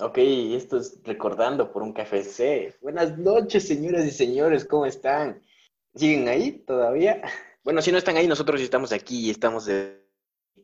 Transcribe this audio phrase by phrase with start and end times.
[0.00, 2.76] ok, esto es recordando por un café C.
[2.80, 5.42] Buenas noches, señoras y señores, ¿cómo están?
[5.94, 7.22] ¿Siguen ahí todavía?
[7.64, 10.02] Bueno, si no están ahí, nosotros estamos aquí y estamos de...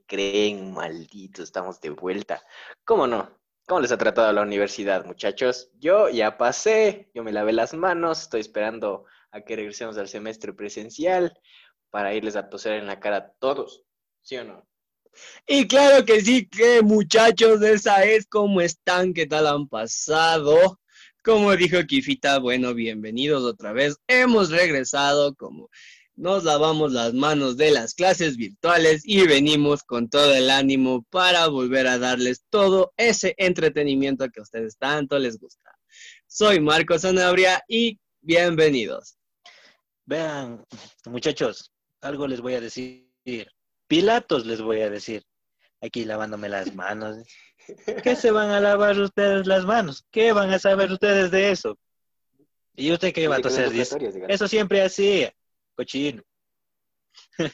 [0.07, 2.43] Creen, malditos, estamos de vuelta.
[2.83, 3.29] ¿Cómo no?
[3.67, 5.71] ¿Cómo les ha tratado la universidad, muchachos?
[5.79, 10.55] Yo ya pasé, yo me lavé las manos, estoy esperando a que regresemos al semestre
[10.55, 11.39] presencial
[11.91, 13.85] para irles a toser en la cara a todos,
[14.23, 14.67] ¿sí o no?
[15.47, 20.81] Y claro que sí, que muchachos, esa es cómo están, qué tal han pasado.
[21.23, 23.97] Como dijo Kifita, bueno, bienvenidos otra vez.
[24.07, 25.71] Hemos regresado como
[26.17, 31.49] nos lavamos las manos de las clases virtuales y venimos con todo el ánimo para
[31.49, 35.71] volver a darles todo ese entretenimiento que a ustedes tanto les gusta.
[36.27, 39.17] Soy Marco Sanabria y bienvenidos.
[40.07, 40.65] Vean,
[41.07, 43.09] muchachos, algo les voy a decir.
[43.87, 45.25] Pilatos les voy a decir.
[45.81, 47.27] Aquí lavándome las manos.
[48.03, 50.05] ¿Qué se van a lavar ustedes las manos?
[50.11, 51.79] ¿Qué van a saber ustedes de eso?
[52.77, 53.71] ¿Y usted qué va a hacer?
[54.29, 55.33] Eso siempre hacía,
[55.75, 56.23] cochino.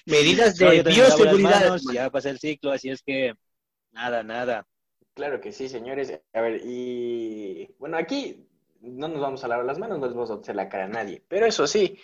[0.07, 1.79] Medidas de bioseguridad.
[1.93, 3.35] ya pasa el ciclo, así es que
[3.93, 4.67] nada, nada.
[5.15, 6.19] Claro que sí, señores.
[6.33, 8.47] A ver, y bueno, aquí
[8.81, 10.89] no nos vamos a lavar las manos, no les vamos a hacer la cara a
[10.89, 11.23] nadie.
[11.29, 11.99] Pero eso sí,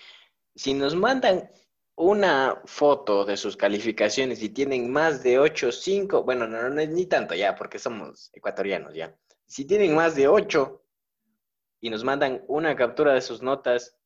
[0.54, 1.50] si nos mandan
[1.96, 7.06] una foto de sus calificaciones y tienen más de 8, 5, bueno, no, no ni
[7.06, 9.16] tanto ya, porque somos ecuatorianos ya.
[9.46, 10.82] Si tienen más de 8
[11.80, 13.96] y nos mandan una captura de sus notas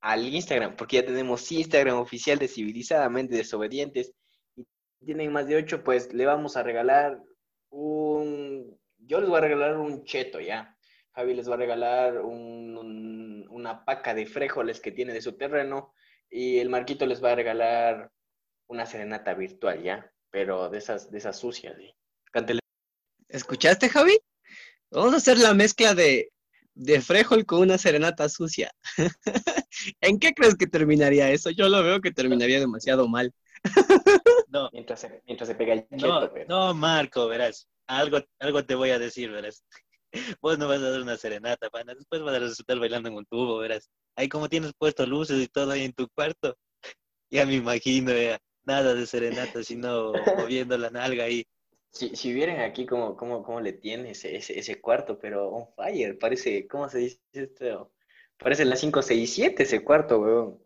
[0.00, 4.12] al Instagram, porque ya tenemos Instagram oficial de Civilizadamente Desobedientes,
[4.56, 4.66] y
[5.04, 7.22] tienen más de 8, pues le vamos a regalar
[7.70, 10.76] un, yo les voy a regalar un cheto ya.
[11.12, 15.92] Javi les va a regalar una paca de frijoles que tiene de su terreno
[16.30, 18.10] y el Marquito les va a regalar
[18.68, 20.12] una serenata virtual, ¿ya?
[20.30, 21.92] Pero de esas, de esas sucias, ¿sí?
[22.32, 22.60] Cántele.
[23.28, 24.18] ¿Escuchaste, Javi?
[24.90, 26.32] Vamos a hacer la mezcla de,
[26.74, 28.72] de frijol con una serenata sucia.
[30.00, 31.50] ¿En qué crees que terminaría eso?
[31.50, 33.32] Yo lo veo que terminaría demasiado mal.
[34.48, 34.70] no.
[34.72, 37.68] Mientras se, mientras se pega el cheto, no, no, Marco, verás.
[37.86, 39.64] Algo, algo te voy a decir, verás.
[40.40, 41.94] Vos no vas a dar una serenata, pana.
[41.94, 43.90] Después vas a resultar bailando en un tubo, verás.
[44.16, 46.56] Ahí como tienes puesto luces y todo ahí en tu cuarto.
[47.32, 48.10] Ya me imagino,
[48.64, 51.46] nada de serenata, sino moviendo la nalga ahí.
[51.92, 56.18] Si, si vieran aquí cómo, cómo, cómo le tiene ese, ese, cuarto, pero on fire,
[56.18, 57.92] parece, ¿cómo se dice esto?
[58.36, 60.58] Parece la 567 ese cuarto, weón.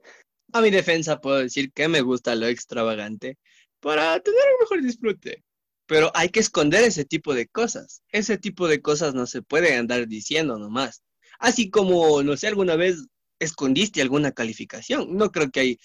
[0.53, 3.39] A mi defensa puedo decir que me gusta lo extravagante
[3.81, 5.45] para tener un mejor disfrute.
[5.87, 8.03] Pero hay que esconder ese tipo de cosas.
[8.11, 11.03] Ese tipo de cosas no se puede andar diciendo nomás.
[11.39, 13.07] Así como, no sé, alguna vez
[13.45, 15.17] escondiste alguna calificación.
[15.17, 15.79] No creo que hay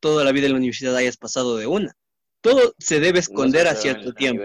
[0.00, 1.96] toda la vida en la universidad hayas pasado de una.
[2.40, 4.44] Todo se debe esconder a cierto tiempo.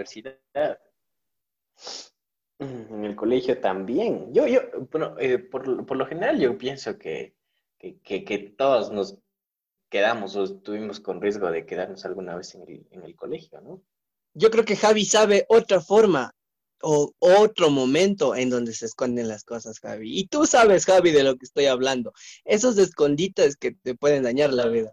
[2.58, 4.32] En el colegio también.
[4.32, 4.60] Yo, yo,
[4.90, 7.34] bueno, eh, por, por, lo general yo pienso que,
[7.78, 9.18] que, que, todos nos
[9.90, 13.82] quedamos o estuvimos con riesgo de quedarnos alguna vez en el, en el colegio, ¿no?
[14.34, 16.34] yo creo que Javi sabe otra forma
[16.84, 20.20] o otro momento en donde se esconden las cosas, Javi.
[20.20, 22.12] Y tú sabes, Javi, de lo que estoy hablando.
[22.44, 24.90] Esos escondites que te pueden dañar la vida.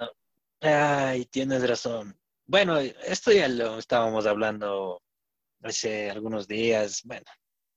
[0.61, 2.17] Ay, tienes razón.
[2.45, 5.01] Bueno, esto ya lo estábamos hablando
[5.63, 7.25] hace algunos días, bueno,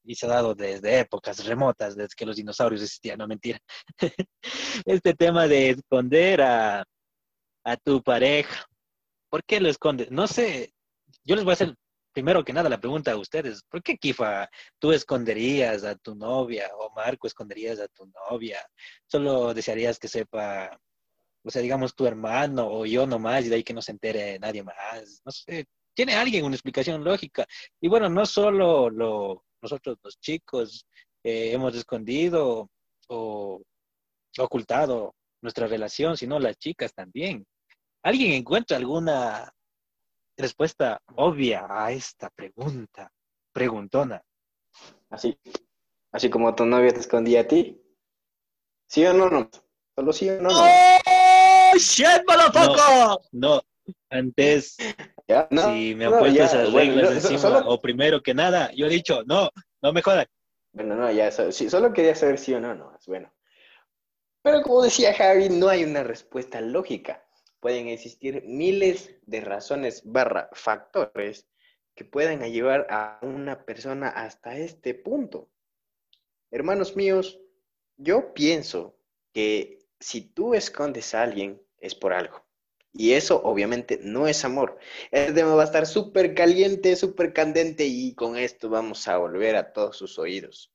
[0.05, 3.59] y se ha dado desde épocas remotas, desde que los dinosaurios existían, no mentira.
[4.85, 6.85] este tema de esconder a,
[7.65, 8.65] a tu pareja.
[9.31, 10.11] ¿Por qué lo escondes?
[10.11, 10.73] No sé,
[11.25, 11.75] yo les voy a hacer
[12.15, 13.63] primero que nada la pregunta a ustedes.
[13.65, 14.49] ¿Por qué, Kifa,
[14.79, 18.65] tú esconderías a tu novia o Marco esconderías a tu novia?
[19.07, 20.71] Solo desearías que sepa,
[21.45, 24.39] o sea, digamos tu hermano o yo nomás y de ahí que no se entere
[24.39, 25.21] nadie más.
[25.25, 27.47] No sé, tiene alguien una explicación lógica.
[27.81, 30.87] Y bueno, no solo lo, nosotros los chicos
[31.23, 32.71] eh, hemos escondido
[33.09, 33.61] o
[34.39, 37.45] ocultado nuestra relación, sino las chicas también.
[38.03, 39.53] ¿Alguien encuentra alguna
[40.37, 43.11] respuesta obvia a esta pregunta,
[43.53, 44.23] preguntona.
[45.11, 45.39] Así,
[46.13, 47.81] así como tu novia te escondía a ti.
[48.89, 49.31] ¿Sí o no?
[49.31, 49.51] no?
[49.95, 50.51] Solo sí o no.
[50.51, 50.63] no.
[50.63, 52.77] ¡Oh, shit, motherfucker!
[52.77, 53.63] No, no,
[54.11, 54.77] antes,
[55.29, 55.49] ¿Ya?
[55.51, 59.23] No, si me han puesto esas reglas encima, o primero que nada, yo he dicho,
[59.25, 59.51] no,
[59.83, 60.27] no me jodan.
[60.73, 63.33] Bueno, no, ya, sí, solo quería saber sí o no, no, es bueno.
[64.43, 67.24] Pero como decía Javi, no hay una respuesta lógica
[67.65, 71.49] pueden existir miles de razones barra factores
[71.95, 75.49] que puedan llevar a una persona hasta este punto.
[76.51, 77.41] Hermanos míos,
[77.97, 78.99] yo pienso
[79.33, 82.45] que si tú escondes a alguien es por algo.
[82.93, 84.79] Y eso obviamente no es amor.
[85.11, 89.57] El tema va a estar súper caliente, súper candente y con esto vamos a volver
[89.57, 90.71] a todos sus oídos.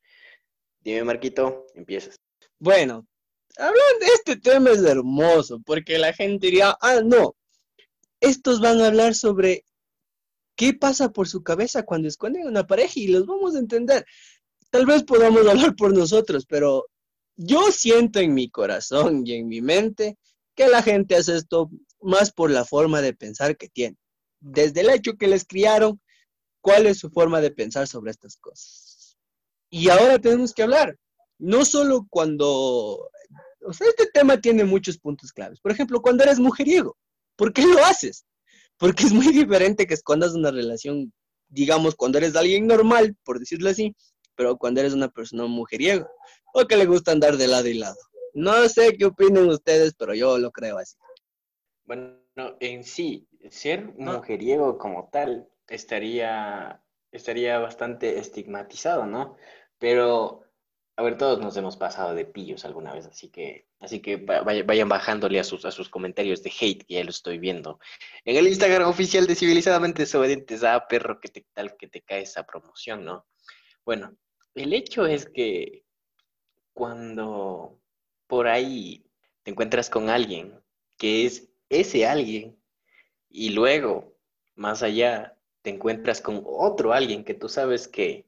[0.79, 2.15] Dime, Marquito, empiezas.
[2.57, 3.05] Bueno,
[3.57, 7.35] hablando de este tema es hermoso, porque la gente diría, ah, no,
[8.21, 9.65] estos van a hablar sobre
[10.55, 14.05] qué pasa por su cabeza cuando esconden una pareja y los vamos a entender.
[14.69, 16.87] Tal vez podamos hablar por nosotros, pero
[17.37, 20.17] yo siento en mi corazón y en mi mente
[20.55, 21.69] que la gente hace esto
[22.01, 23.97] más por la forma de pensar que tiene.
[24.41, 26.01] Desde el hecho que les criaron,
[26.61, 29.17] cuál es su forma de pensar sobre estas cosas.
[29.69, 30.97] Y ahora tenemos que hablar,
[31.37, 33.09] no solo cuando,
[33.61, 35.59] o sea, este tema tiene muchos puntos claves.
[35.59, 36.97] Por ejemplo, cuando eres mujeriego,
[37.35, 38.25] ¿por qué lo haces?
[38.77, 41.13] Porque es muy diferente que escondas una relación,
[41.47, 43.95] digamos, cuando eres alguien normal, por decirlo así,
[44.35, 46.07] pero cuando eres una persona mujeriego,
[46.53, 47.97] o que le gusta andar de lado y lado.
[48.33, 50.95] No sé qué opinen ustedes, pero yo lo creo así.
[51.85, 52.19] Bueno,
[52.59, 56.81] en sí, ser mujeriego como tal estaría,
[57.11, 59.35] estaría bastante estigmatizado, ¿no?
[59.77, 60.43] Pero,
[60.99, 64.89] a ver, todos nos hemos pasado de pillos alguna vez, así que, así que vayan
[64.89, 67.79] bajándole a sus, a sus comentarios de hate, que ya lo estoy viendo.
[68.25, 72.23] En el Instagram oficial de Civilizadamente Desobedientes, ah, perro, que te, tal que te cae
[72.23, 73.25] esa promoción, ¿no?
[73.85, 74.17] Bueno,
[74.55, 75.85] el hecho es que
[76.73, 77.79] cuando
[78.27, 79.05] por ahí
[79.43, 80.61] te encuentras con alguien
[80.97, 82.61] que es ese alguien
[83.29, 84.17] y luego,
[84.53, 88.27] más allá, te encuentras con otro alguien que tú sabes que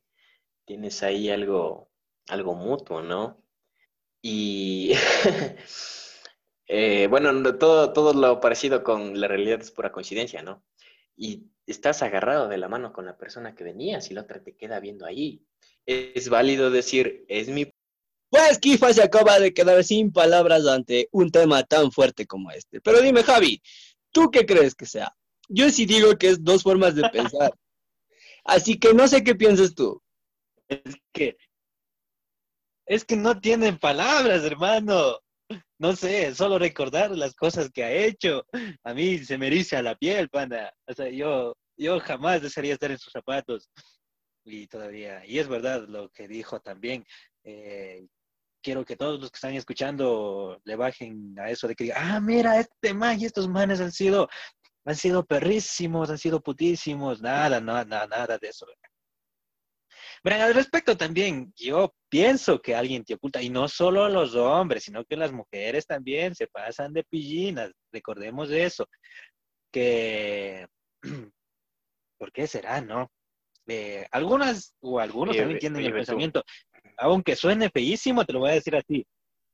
[0.63, 1.90] tienes ahí algo,
[2.27, 3.43] algo mutuo, ¿no?
[4.21, 4.93] Y
[6.67, 10.63] eh, bueno, todo, todo lo parecido con la realidad es pura coincidencia, ¿no?
[11.15, 14.55] Y estás agarrado de la mano con la persona que venías y la otra te
[14.55, 15.43] queda viendo ahí.
[15.85, 17.71] Es válido decir, es mi...
[18.29, 22.79] Pues Kifa se acaba de quedar sin palabras ante un tema tan fuerte como este.
[22.79, 23.61] Pero dime, Javi,
[24.11, 25.13] ¿tú qué crees que sea?
[25.49, 27.53] Yo sí digo que es dos formas de pensar.
[28.45, 30.01] Así que no sé qué piensas tú.
[30.69, 31.37] Es que,
[32.91, 35.17] es que no tienen palabras, hermano.
[35.79, 38.45] No sé, solo recordar las cosas que ha hecho.
[38.83, 40.73] A mí se me eriza la piel, panda.
[40.85, 43.69] O sea, yo, yo jamás desearía estar en sus zapatos.
[44.43, 47.05] Y todavía, y es verdad lo que dijo también.
[47.45, 48.05] Eh,
[48.61, 52.19] quiero que todos los que están escuchando le bajen a eso de que digan, ah,
[52.19, 54.27] mira, este man y estos manes han sido
[54.83, 58.65] han sido perrísimos, han sido putísimos, nada, nada, nada, nada de eso.
[60.23, 64.83] Verán, al respecto también, yo pienso que alguien te oculta, y no solo los hombres,
[64.83, 68.87] sino que las mujeres también se pasan de pillinas, recordemos eso,
[69.71, 70.67] que,
[72.19, 73.09] ¿por qué será, no?
[73.67, 76.43] Eh, algunas o algunos también tienen el pensamiento,
[76.97, 79.05] aunque suene feísimo, te lo voy a decir así,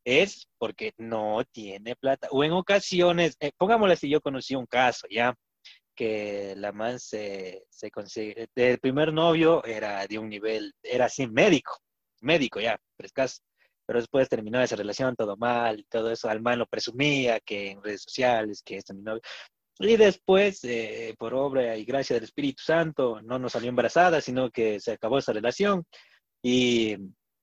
[0.04, 2.28] es porque no tiene plata.
[2.32, 5.34] O en ocasiones, eh, pongámosle así, yo conocí un caso, ¿ya?
[5.98, 11.28] Que la man se, se consigue, del primer novio era de un nivel, era así
[11.28, 11.74] médico,
[12.22, 13.44] médico ya, frescas.
[13.86, 17.82] Pero después terminó esa relación, todo mal, todo eso, al man lo presumía, que en
[17.82, 19.22] redes sociales, que es mi novio.
[19.80, 24.52] Y después, eh, por obra y gracia del Espíritu Santo, no nos salió embarazada, sino
[24.52, 25.86] que se acabó esa relación
[26.44, 26.96] y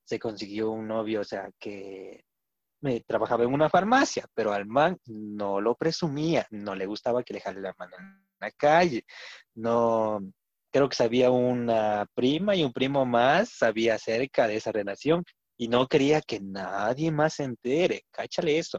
[0.04, 2.24] se consiguió un novio, o sea, que
[2.82, 7.34] me trabajaba en una farmacia, pero al man no lo presumía, no le gustaba que
[7.34, 7.96] le jale la mano
[8.50, 9.04] calle,
[9.54, 10.20] no,
[10.70, 15.24] creo que sabía una prima y un primo más sabía acerca de esa relación
[15.56, 18.78] y no quería que nadie más se entere, cáchale eso.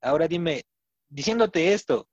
[0.00, 0.62] Ahora dime,
[1.08, 2.08] diciéndote esto,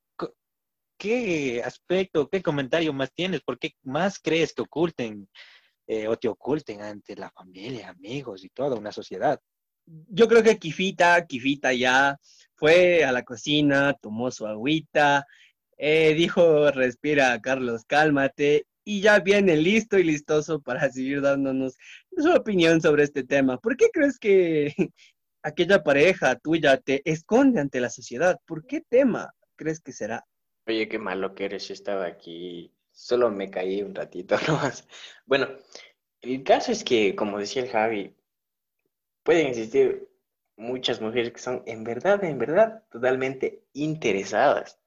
[0.98, 3.42] ¿qué aspecto, qué comentario más tienes?
[3.42, 5.30] ¿Por qué más crees que oculten
[5.88, 9.40] eh, o te oculten ante la familia, amigos y toda una sociedad?
[9.86, 12.18] yo creo que Kifita, Kifita ya
[12.56, 15.25] fue a la cocina, tomó su agüita,
[15.84, 21.76] eh, dijo, respira, Carlos, cálmate, y ya viene listo y listoso para seguir dándonos
[22.16, 23.58] su opinión sobre este tema.
[23.58, 24.76] ¿Por qué crees que
[25.44, 28.40] aquella pareja tuya te esconde ante la sociedad?
[28.46, 30.24] ¿Por qué tema crees que será?
[30.68, 34.88] Oye, qué malo que eres, yo estaba aquí, solo me caí un ratito nomás.
[35.26, 35.48] Bueno,
[36.22, 38.16] el caso es que, como decía el Javi,
[39.24, 40.08] pueden existir
[40.58, 44.81] muchas mujeres que son en verdad, en verdad, totalmente interesadas.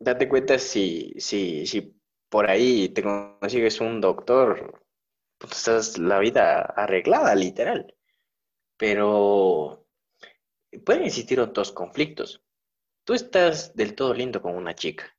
[0.00, 4.84] Date cuenta si, si, si por ahí te consigues un doctor,
[5.38, 7.94] pues estás la vida arreglada, literal.
[8.76, 9.86] Pero
[10.84, 12.42] pueden existir otros conflictos.
[13.04, 15.16] Tú estás del todo lindo con una chica,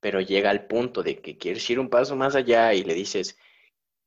[0.00, 3.38] pero llega al punto de que quieres ir un paso más allá y le dices,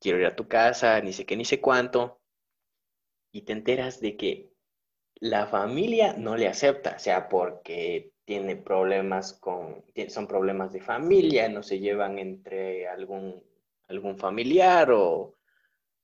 [0.00, 2.20] quiero ir a tu casa, ni sé qué, ni sé cuánto,
[3.32, 4.52] y te enteras de que
[5.16, 11.48] la familia no le acepta, o sea, porque tiene problemas con, son problemas de familia,
[11.48, 13.42] no se llevan entre algún,
[13.86, 15.34] algún familiar o,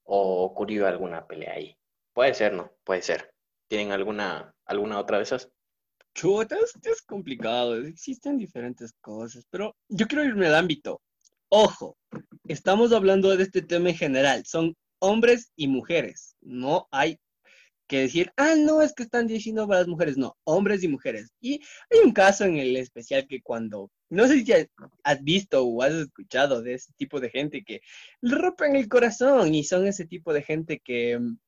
[0.04, 1.76] o ocurrió alguna pelea ahí.
[2.14, 2.72] Puede ser, ¿no?
[2.82, 3.34] Puede ser.
[3.68, 5.50] ¿Tienen alguna, alguna otra de esas?
[6.14, 11.02] Chutas, es complicado, existen diferentes cosas, pero yo quiero irme al ámbito.
[11.50, 11.98] Ojo,
[12.48, 17.18] estamos hablando de este tema en general, son hombres y mujeres, no hay
[17.86, 21.32] que decir, ah, no, es que están diciendo para las mujeres, no, hombres y mujeres.
[21.40, 21.60] Y
[21.90, 24.52] hay un caso en el especial que cuando, no sé si
[25.02, 27.80] has visto o has escuchado de ese tipo de gente que
[28.20, 31.38] le rompen el corazón y son ese tipo de gente que mm,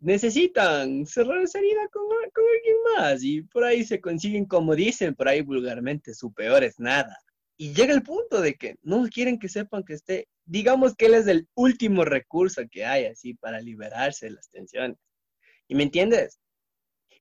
[0.00, 5.14] necesitan cerrar esa herida con, con alguien más y por ahí se consiguen, como dicen
[5.14, 7.18] por ahí vulgarmente, su peor es nada.
[7.56, 11.14] Y llega el punto de que no quieren que sepan que esté, digamos que él
[11.14, 14.98] es el último recurso que hay así para liberarse de las tensiones.
[15.68, 16.40] ¿Y me entiendes?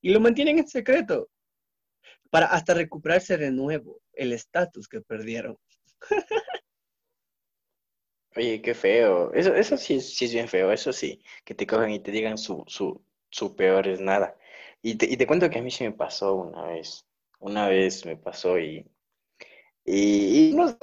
[0.02, 1.30] Y lo mantienen en secreto
[2.30, 5.58] para hasta recuperarse de nuevo el estatus que perdieron.
[8.36, 9.32] Oye, qué feo.
[9.34, 12.38] Eso, eso sí, sí es bien feo, eso sí, que te cojan y te digan
[12.38, 14.36] su, su, su peor es nada.
[14.82, 17.06] Y te, y te cuento que a mí sí me pasó una vez.
[17.40, 18.86] Una vez me pasó y...
[19.86, 20.76] Y, y no,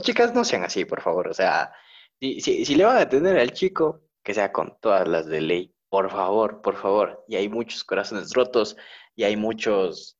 [0.00, 1.28] chicas, no sean así, por favor.
[1.28, 1.72] O sea,
[2.18, 5.40] si, si, si le van a atender al chico, que sea con todas las de
[5.40, 5.74] ley.
[5.92, 7.22] Por favor, por favor.
[7.28, 8.78] Y hay muchos corazones rotos
[9.14, 10.18] y hay muchos,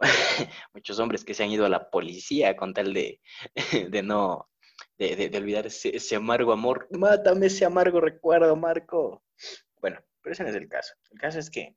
[0.74, 3.18] muchos hombres que se han ido a la policía con tal de,
[3.90, 4.50] de no,
[4.98, 6.86] de, de, olvidar ese, ese, amargo amor.
[6.90, 9.24] Mátame ese amargo recuerdo, Marco.
[9.80, 10.92] Bueno, pero ese no es el caso.
[11.10, 11.74] El caso es que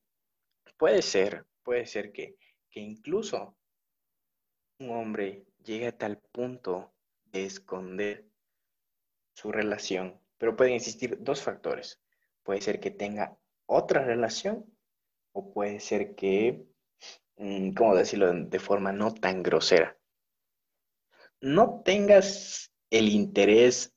[0.75, 2.35] puede ser, puede ser que,
[2.69, 3.55] que incluso
[4.79, 6.93] un hombre llegue a tal punto
[7.31, 8.27] de esconder
[9.33, 12.02] su relación, pero pueden existir dos factores
[12.43, 14.65] puede ser que tenga otra relación
[15.33, 16.65] o puede ser que,
[17.37, 19.97] mm, ¿cómo decirlo de forma no tan grosera?
[21.41, 23.93] No tengas el interés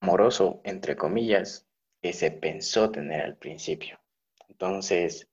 [0.00, 1.66] amoroso, entre comillas,
[2.02, 4.00] que se pensó tener al principio.
[4.48, 5.28] Entonces,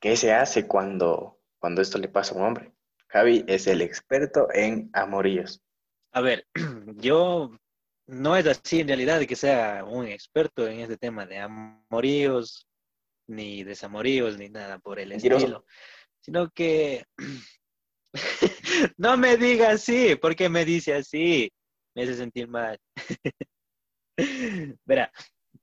[0.00, 2.72] ¿qué se hace cuando, cuando esto le pasa a un hombre?
[3.08, 5.62] Javi es el experto en amoríos.
[6.12, 6.46] A ver,
[6.96, 7.50] yo
[8.06, 12.66] no es así en realidad que sea un experto en este tema de amoríos,
[13.26, 15.64] ni desamoríos, ni nada por el estilo,
[16.20, 17.04] sino que
[18.98, 21.50] no me diga así, porque me dice así,
[21.94, 22.78] me hace sentir mal.
[24.84, 25.10] Verá,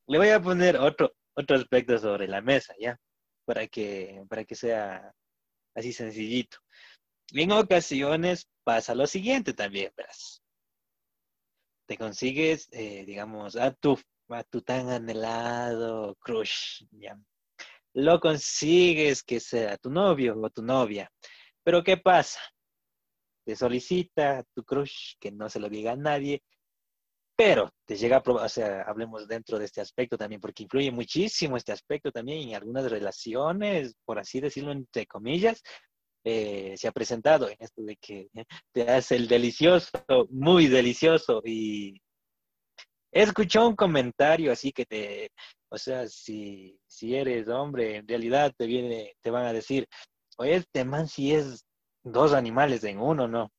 [0.07, 2.97] le voy a poner otro, otro aspecto sobre la mesa, ¿ya?
[3.45, 5.13] Para que, para que sea
[5.75, 6.57] así sencillito.
[7.33, 10.40] En ocasiones pasa lo siguiente también, verás
[11.91, 17.19] te consigues, eh, digamos, a tu, a tu tan anhelado crush, ¿ya?
[17.93, 21.11] Lo consigues que sea tu novio o tu novia.
[21.61, 22.39] Pero ¿qué pasa?
[23.45, 26.41] Te solicita tu crush que no se lo diga a nadie,
[27.35, 30.91] pero te llega a probar, o sea, hablemos dentro de este aspecto también, porque influye
[30.91, 35.61] muchísimo este aspecto también en algunas relaciones, por así decirlo, entre comillas,
[36.23, 38.29] eh, se ha presentado en esto de que
[38.73, 39.89] te hace el delicioso,
[40.29, 41.41] muy delicioso.
[41.45, 42.01] Y
[43.11, 45.31] escuchó un comentario así que te,
[45.69, 49.87] o sea, si, si eres hombre, en realidad te viene, te van a decir,
[50.37, 51.65] oye, este man si es
[52.03, 53.51] dos animales en uno, ¿no?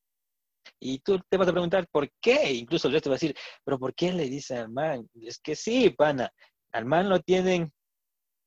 [0.80, 2.52] Y tú te vas a preguntar, ¿por qué?
[2.52, 5.08] Incluso el resto va a decir, ¿pero por qué le dice al man?
[5.14, 6.30] Es que sí, pana,
[6.72, 7.72] al man lo tienen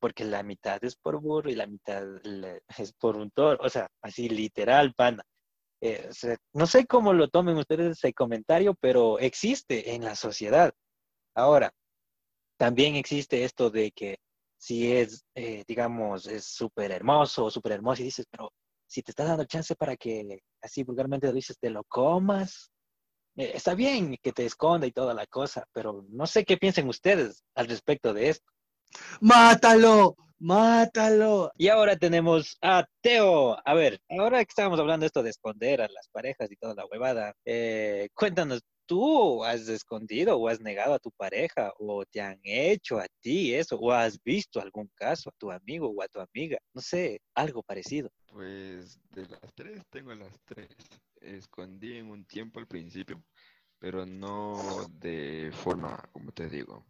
[0.06, 2.06] porque la mitad es por burro y la mitad
[2.78, 5.24] es por un toro, o sea, así literal, pana.
[5.82, 6.12] Eh,
[6.54, 10.72] no sé cómo lo tomen ustedes ese comentario, pero existe en la sociedad.
[11.34, 11.74] Ahora,
[12.56, 14.18] también existe esto de que
[14.60, 18.54] si es, eh, digamos, es súper hermoso o súper hermoso y dices, pero
[18.86, 22.70] si te estás dando chance para que, así vulgarmente lo dices, te lo comas,
[23.38, 26.88] eh, está bien que te esconda y toda la cosa, pero no sé qué piensen
[26.90, 28.55] ustedes al respecto de esto.
[29.22, 30.16] ¡Mátalo!
[30.40, 31.52] ¡Mátalo!
[31.58, 33.58] Y ahora tenemos a Teo.
[33.66, 36.75] A ver, ahora que estábamos hablando de esto de esconder a las parejas y toda
[36.75, 42.22] la huevada, eh, cuéntanos, ¿tú has escondido o has negado a tu pareja o te
[42.22, 46.08] han hecho a ti eso o has visto algún caso a tu amigo o a
[46.08, 46.58] tu amiga?
[46.74, 48.10] No sé, algo parecido.
[48.28, 50.70] Pues de las tres tengo las tres.
[51.22, 53.24] Escondí en un tiempo al principio,
[53.80, 56.86] pero no de forma, como te digo,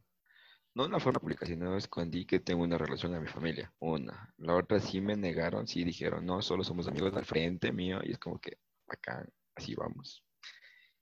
[0.75, 3.73] no de una forma pública, sino escondí que tengo una relación a mi familia.
[3.79, 4.33] Una.
[4.37, 8.01] La otra sí me negaron, sí dijeron, no, solo somos amigos al frente mío.
[8.03, 10.23] Y es como que acá, así vamos.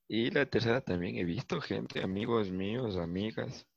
[0.08, 3.68] Y la tercera también he visto gente, amigos míos, amigas,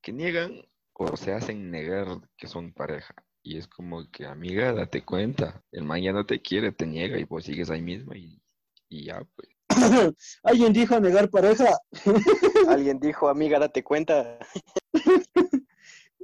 [0.00, 2.06] que niegan o se hacen negar
[2.36, 3.14] que son pareja.
[3.42, 7.18] Y es como que, amiga, date cuenta, el man ya no te quiere, te niega
[7.18, 8.40] y vos sigues ahí mismo y,
[8.88, 9.51] y ya, pues.
[10.42, 11.78] Alguien dijo negar pareja.
[12.68, 14.38] Alguien dijo, amiga, date cuenta.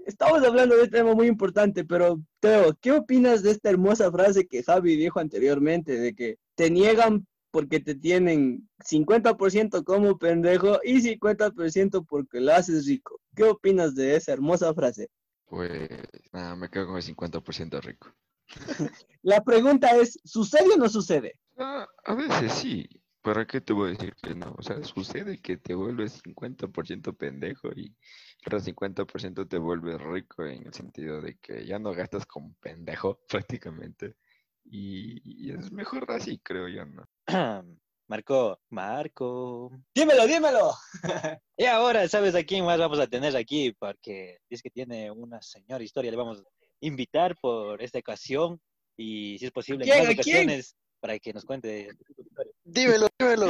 [0.08, 4.46] estamos hablando de un tema muy importante, pero Teo, ¿qué opinas de esta hermosa frase
[4.46, 11.02] que Javi dijo anteriormente, de que te niegan porque te tienen 50% como pendejo y
[11.02, 13.20] 50% porque lo haces rico?
[13.36, 15.08] ¿Qué opinas de esa hermosa frase?
[15.44, 15.88] Pues
[16.32, 18.08] nada, me quedo con el 50% rico.
[19.22, 21.38] La pregunta es, ¿sucede o no sucede?
[21.58, 22.88] Ah, a veces sí.
[23.28, 24.54] ¿Para qué te voy a decir que no?
[24.56, 27.94] O sea, sucede que te vuelves 50% pendejo y
[28.40, 32.54] el otro 50% te vuelves rico en el sentido de que ya no gastas como
[32.54, 34.16] pendejo prácticamente.
[34.64, 37.06] Y, y es mejor así, creo yo, ¿no?
[38.08, 39.72] Marco, Marco.
[39.94, 40.72] Dímelo, dímelo.
[41.58, 43.72] Y ahora, ¿sabes a quién más vamos a tener aquí?
[43.78, 46.44] Porque es que tiene una señora historia, le vamos a
[46.80, 48.58] invitar por esta ocasión
[48.96, 50.04] y si es posible, en ¿Quién?
[50.04, 50.38] más ¿A quién?
[50.38, 52.52] ocasiones para que nos cuente su historia.
[52.70, 53.46] Dímelo, dímelo.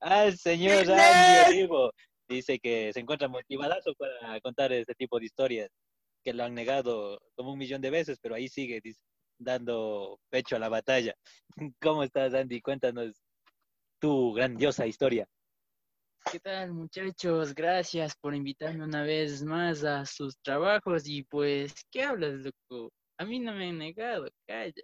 [0.00, 1.62] Al señor ¿Quién Andy?
[1.62, 1.92] Olivo.
[2.28, 5.70] Dice que se encuentra motivadazo para contar este tipo de historias
[6.22, 9.00] que lo han negado como un millón de veces, pero ahí sigue dice,
[9.38, 11.14] dando pecho a la batalla.
[11.82, 12.60] ¿Cómo estás, Andy?
[12.60, 13.20] Cuéntanos
[14.00, 15.26] tu grandiosa historia.
[16.30, 17.54] ¿Qué tal muchachos?
[17.54, 22.92] Gracias por invitarme una vez más a sus trabajos y pues, ¿qué hablas, loco?
[23.18, 24.82] A mí no me han negado, calla.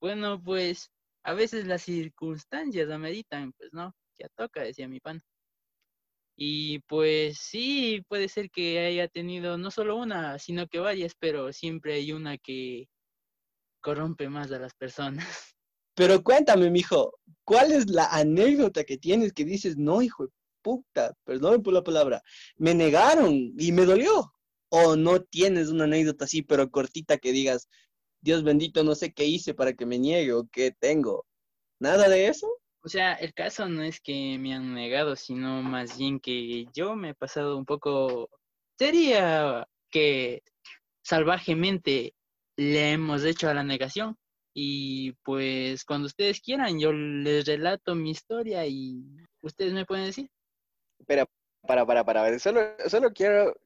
[0.00, 0.90] Bueno, pues,
[1.24, 5.20] a veces las circunstancias ameritan, pues no, ya toca, decía mi pan.
[6.36, 11.52] Y pues sí, puede ser que haya tenido no solo una, sino que varias, pero
[11.52, 12.88] siempre hay una que
[13.80, 15.26] corrompe más a las personas.
[15.94, 21.14] Pero cuéntame, mijo, ¿cuál es la anécdota que tienes que dices, no, hijo de puta,
[21.24, 22.22] perdón por la palabra,
[22.56, 24.32] me negaron y me dolió?
[24.70, 27.68] ¿O no tienes una anécdota así, pero cortita que digas,
[28.22, 31.26] Dios bendito, no sé qué hice para que me niegue o qué tengo?
[31.80, 32.48] ¿Nada de eso?
[32.84, 36.94] O sea, el caso no es que me han negado, sino más bien que yo
[36.94, 38.30] me he pasado un poco,
[38.78, 40.42] sería que
[41.04, 42.14] salvajemente
[42.56, 44.16] le hemos hecho a la negación.
[44.54, 49.02] Y pues cuando ustedes quieran, yo les relato mi historia y
[49.40, 50.30] ustedes me pueden decir.
[50.98, 51.26] Espera,
[51.66, 52.38] para, para, para ver.
[52.38, 53.56] Solo, solo quiero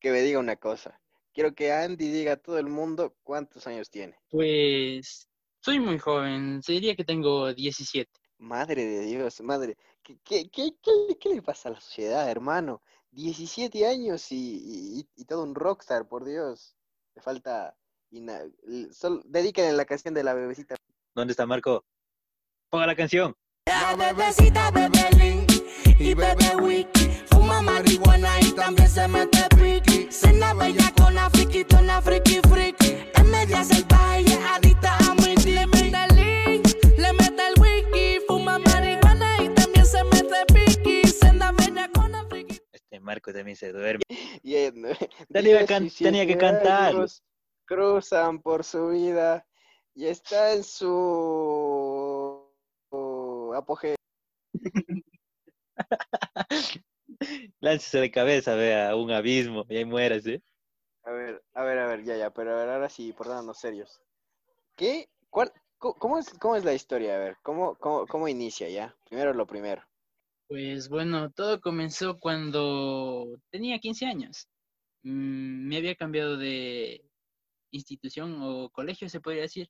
[0.00, 1.00] que me diga una cosa.
[1.36, 4.18] Quiero que Andy diga a todo el mundo cuántos años tiene.
[4.30, 5.28] Pues
[5.60, 8.10] soy muy joven, se diría que tengo 17.
[8.38, 9.76] Madre de Dios, madre.
[10.02, 12.80] ¿Qué, qué, qué, qué- qué le pasa a la sociedad, hermano?
[13.10, 14.62] 17 años y,
[14.98, 16.74] y- y todo un rockstar, por Dios.
[17.14, 17.76] Le falta...
[18.92, 20.74] Solo, dedíquenle la canción de la bebecita.
[21.14, 21.84] ¿Dónde está Marco?
[22.70, 23.36] Ponga la canción.
[23.66, 25.46] La bebecita bebe
[25.98, 27.10] y bebe wiki.
[27.26, 29.95] Fuma marihuana y también se mete piqui.
[30.46, 32.90] Cena bella con friki, tona friki friki.
[33.14, 37.54] Es media salvaje y es adicta a mi Le mete el link, le mete el
[37.60, 38.20] wiki.
[38.28, 41.02] Fuma marihuana y también se mete piqui.
[41.08, 42.60] Cena bella con friki.
[42.72, 44.02] Este Marco también se duerme.
[44.44, 44.70] Y
[45.32, 46.94] Tenía que can- 17 tenía que cantar.
[46.94, 47.24] años
[47.64, 49.44] Cruzan por su vida
[49.96, 52.46] y está en su
[52.88, 53.96] su apogeo.
[57.60, 60.42] Láncese de cabeza, vea, un abismo y ahí mueras, ¿eh?
[61.04, 64.00] A ver, a ver, a ver, ya, ya, pero a ver, ahora sí, portándonos serios.
[64.76, 65.08] ¿Qué?
[65.30, 65.52] ¿Cuál?
[65.78, 67.16] ¿Cómo es, cómo es la historia?
[67.16, 68.96] A ver, ¿cómo, cómo, cómo inicia ya?
[69.08, 69.82] Primero lo primero.
[70.48, 74.48] Pues bueno, todo comenzó cuando tenía 15 años.
[75.02, 77.02] Mm, Me había cambiado de
[77.70, 79.68] institución o colegio, se podría decir.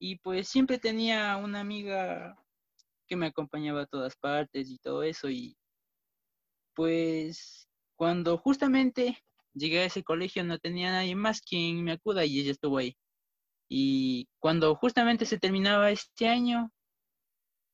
[0.00, 2.36] Y pues siempre tenía una amiga
[3.06, 5.30] que me acompañaba a todas partes y todo eso.
[5.30, 5.56] Y
[6.80, 12.40] pues cuando justamente llegué a ese colegio no tenía nadie más quien me acuda y
[12.40, 12.96] ella estuvo ahí.
[13.68, 16.72] Y cuando justamente se terminaba este año,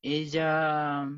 [0.02, 1.08] ella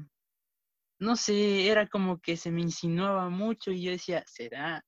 [0.99, 4.85] no sé, era como que se me insinuaba mucho y yo decía, ¿será?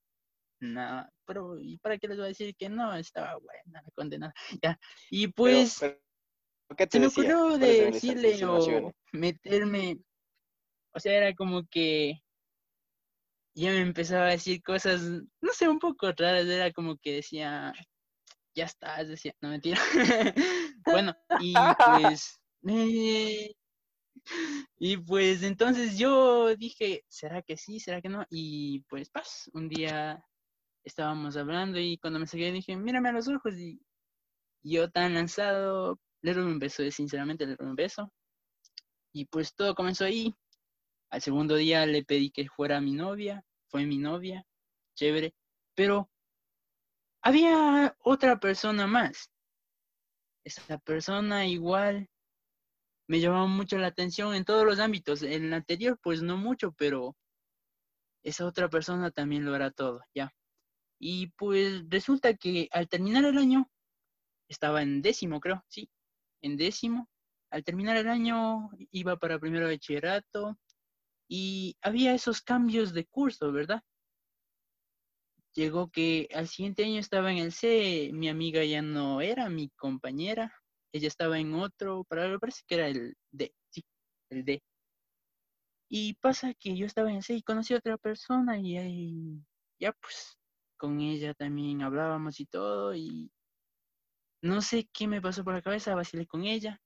[0.61, 2.95] No, pero ¿y para qué les voy a decir que no?
[2.95, 4.35] Estaba buena la condenada.
[4.63, 4.79] Ya.
[5.11, 5.99] Y Pero- pues pero,
[6.77, 10.01] ¿qué te se me ocurrió ¿Cuáles de decirle o meterme,
[10.93, 12.21] o sea, era como que
[13.61, 17.73] ya me empezaba a decir cosas, no sé, un poco raras, era como que decía,
[18.55, 19.81] ya estás, decía, no mentira.
[20.87, 21.55] bueno, y
[21.87, 23.55] pues, eh,
[24.79, 27.81] y pues entonces yo dije, ¿será que sí?
[27.81, 28.25] ¿Será que no?
[28.31, 30.25] Y pues, paz, un día
[30.85, 33.81] estábamos hablando y cuando me saqué dije, mírame a los ojos y
[34.63, 38.13] yo tan lanzado, le robé un beso, eh, sinceramente le robé un beso.
[39.13, 40.35] Y pues todo comenzó ahí.
[41.11, 44.45] Al segundo día le pedí que fuera mi novia, fue mi novia,
[44.95, 45.35] chévere,
[45.75, 46.11] pero
[47.23, 49.31] había otra persona más.
[50.45, 52.09] Esa persona igual
[53.07, 55.23] me llamaba mucho la atención en todos los ámbitos.
[55.23, 57.17] En el anterior, pues no mucho, pero
[58.23, 60.33] esa otra persona también lo era todo, ya.
[60.99, 63.71] Y pues resulta que al terminar el año,
[64.49, 65.91] estaba en décimo, creo, sí,
[66.43, 67.09] en décimo.
[67.51, 70.59] Al terminar el año iba para primero de bachillerato
[71.31, 73.83] y había esos cambios de curso, ¿verdad?
[75.55, 79.71] Llegó que al siguiente año estaba en el C, mi amiga ya no era mi
[79.71, 80.53] compañera,
[80.93, 83.85] ella estaba en otro, para me parece que era el D, sí,
[84.31, 84.61] el D.
[85.89, 89.41] Y pasa que yo estaba en el C y conocí a otra persona y ahí,
[89.79, 90.37] ya pues,
[90.77, 93.31] con ella también hablábamos y todo y
[94.43, 96.81] no sé qué me pasó por la cabeza, vacilé con ella,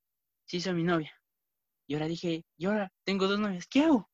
[0.46, 1.14] se hizo mi novia.
[1.86, 4.10] Y ahora dije, y ahora tengo dos novias, ¿qué hago?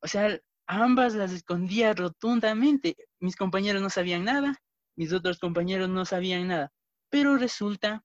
[0.00, 2.96] O sea, ambas las escondía rotundamente.
[3.20, 4.56] Mis compañeros no sabían nada,
[4.96, 6.72] mis otros compañeros no sabían nada.
[7.10, 8.04] Pero resulta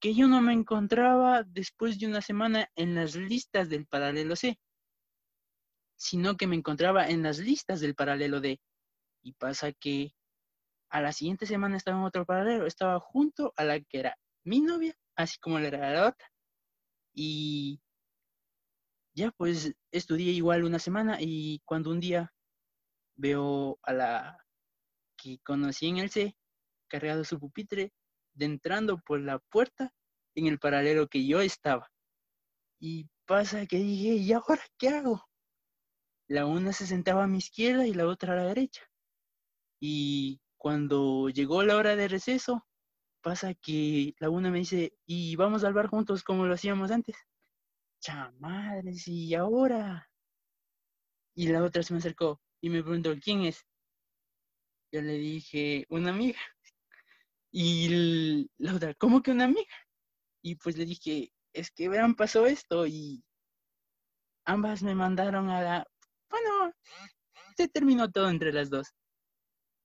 [0.00, 4.58] que yo no me encontraba después de una semana en las listas del paralelo C,
[5.96, 8.58] sino que me encontraba en las listas del paralelo D.
[9.22, 10.14] Y pasa que
[10.88, 14.60] a la siguiente semana estaba en otro paralelo, estaba junto a la que era mi
[14.60, 16.32] novia, así como la era la otra.
[17.12, 17.80] Y
[19.14, 22.32] ya pues estudié igual una semana y cuando un día
[23.16, 24.46] veo a la
[25.16, 26.36] que conocí en el C,
[26.88, 27.92] cargado su pupitre,
[28.38, 29.92] entrando por la puerta
[30.34, 31.90] en el paralelo que yo estaba.
[32.80, 35.28] Y pasa que dije, ¿y ahora qué hago?
[36.28, 38.82] La una se sentaba a mi izquierda y la otra a la derecha.
[39.80, 42.66] Y cuando llegó la hora de receso,
[43.22, 47.16] pasa que la una me dice, ¿y vamos al bar juntos como lo hacíamos antes?
[48.00, 50.10] Chamadres, ¿y ahora?
[51.34, 53.64] Y la otra se me acercó y me preguntó, ¿quién es?
[54.92, 56.40] Yo le dije, una amiga.
[57.52, 59.74] Y la otra, ¿cómo que una amiga?
[60.42, 63.24] Y pues le dije, es que verán, pasó esto y
[64.44, 65.86] ambas me mandaron a la...
[66.30, 66.72] Bueno,
[67.56, 68.88] se terminó todo entre las dos.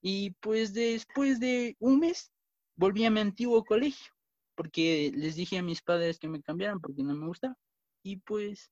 [0.02, 2.32] Y pues después de un mes
[2.76, 4.14] volví a mi antiguo colegio,
[4.56, 7.58] porque les dije a mis padres que me cambiaran porque no me gustaba.
[8.06, 8.72] Y pues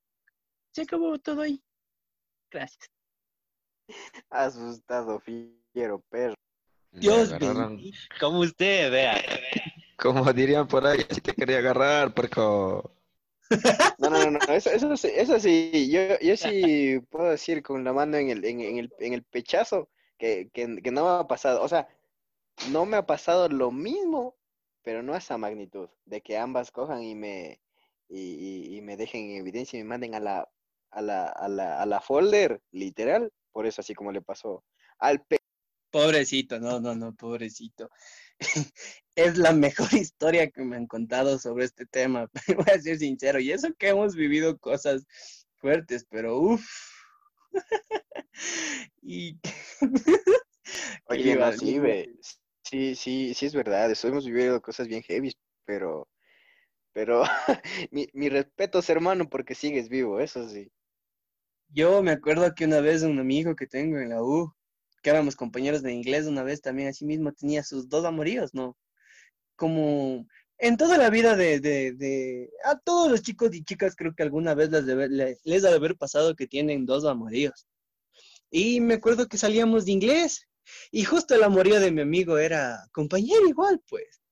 [0.75, 1.59] se acabó todo ahí.
[2.51, 2.87] Gracias.
[4.29, 6.35] Asustado, fiero, perro.
[6.91, 7.97] Dios bendito.
[8.19, 9.19] Como usted, vea.
[9.97, 12.95] Como dirían por ahí, si te quería agarrar, porco.
[13.97, 17.83] No, no, no, no, eso, eso, sí- eso sí, yo, yo sí puedo decir con
[17.83, 21.21] la mano en el, en, en el, en el pechazo que, que, que no me
[21.23, 21.87] ha pasado, o sea,
[22.71, 24.35] no me ha pasado lo mismo,
[24.83, 27.59] pero no a esa magnitud, de que ambas cojan y me,
[28.13, 30.49] y, y- y me dejen en evidencia y me manden a la,
[30.91, 34.63] a la, a la, a la folder, literal, por eso así como le pasó
[34.99, 35.37] al pe...
[35.91, 37.89] Pobrecito, no, no, no, pobrecito.
[39.15, 43.39] Es la mejor historia que me han contado sobre este tema, voy a ser sincero.
[43.39, 45.05] Y eso que hemos vivido cosas
[45.57, 46.65] fuertes, pero uff.
[49.01, 49.37] Y
[51.05, 52.09] Oye, no, sí, ve,
[52.63, 55.33] sí, sí, sí es verdad, eso hemos vivido cosas bien heavy,
[55.65, 56.07] pero,
[56.93, 57.23] pero,
[57.91, 60.71] mi, mi respetos, hermano, porque sigues vivo, eso sí.
[61.69, 64.53] Yo me acuerdo que una vez un amigo que tengo en la U,
[65.01, 68.77] que éramos compañeros de inglés, una vez también así mismo tenía sus dos amoríos, ¿no?
[69.57, 70.27] Como
[70.59, 74.23] en toda la vida de, de, de- a todos los chicos y chicas creo que
[74.23, 77.67] alguna vez les, debe- le- les ha de haber pasado que tienen dos amoríos.
[78.51, 80.47] Y me acuerdo que salíamos de inglés
[80.91, 84.22] y justo el amorío de mi amigo era compañero igual, pues.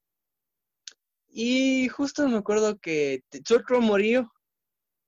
[1.31, 4.31] Y justo me acuerdo que te- su otro amorío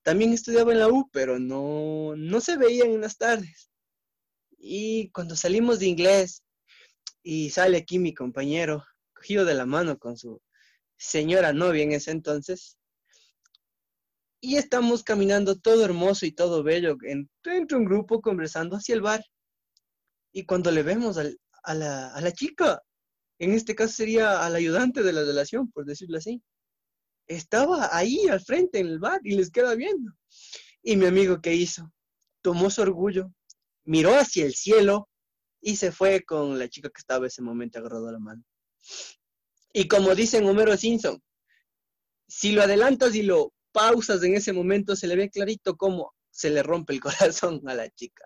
[0.04, 3.70] también estudiaba en la U, pero no, no se veían en las tardes.
[4.58, 6.44] Y cuando salimos de inglés
[7.24, 8.84] y sale aquí mi compañero,
[9.16, 10.42] cogido de la mano con su
[10.98, 12.78] señora novia en ese entonces,
[14.42, 19.02] y estamos caminando todo hermoso y todo bello en- entre un grupo conversando hacia el
[19.02, 19.24] bar.
[20.34, 22.82] Y cuando le vemos al- a, la, a la chica,
[23.44, 26.42] en este caso sería al ayudante de la relación, por decirlo así,
[27.28, 30.12] estaba ahí al frente en el bar y les queda viendo.
[30.82, 31.92] Y mi amigo, ¿qué hizo?
[32.42, 33.32] Tomó su orgullo,
[33.86, 35.10] miró hacia el cielo
[35.62, 38.44] y se fue con la chica que estaba ese momento agarrado a la mano.
[39.72, 41.22] Y como dice en Homero Simpson,
[42.28, 46.50] si lo adelantas y lo pausas en ese momento, se le ve clarito cómo se
[46.50, 48.26] le rompe el corazón a la chica.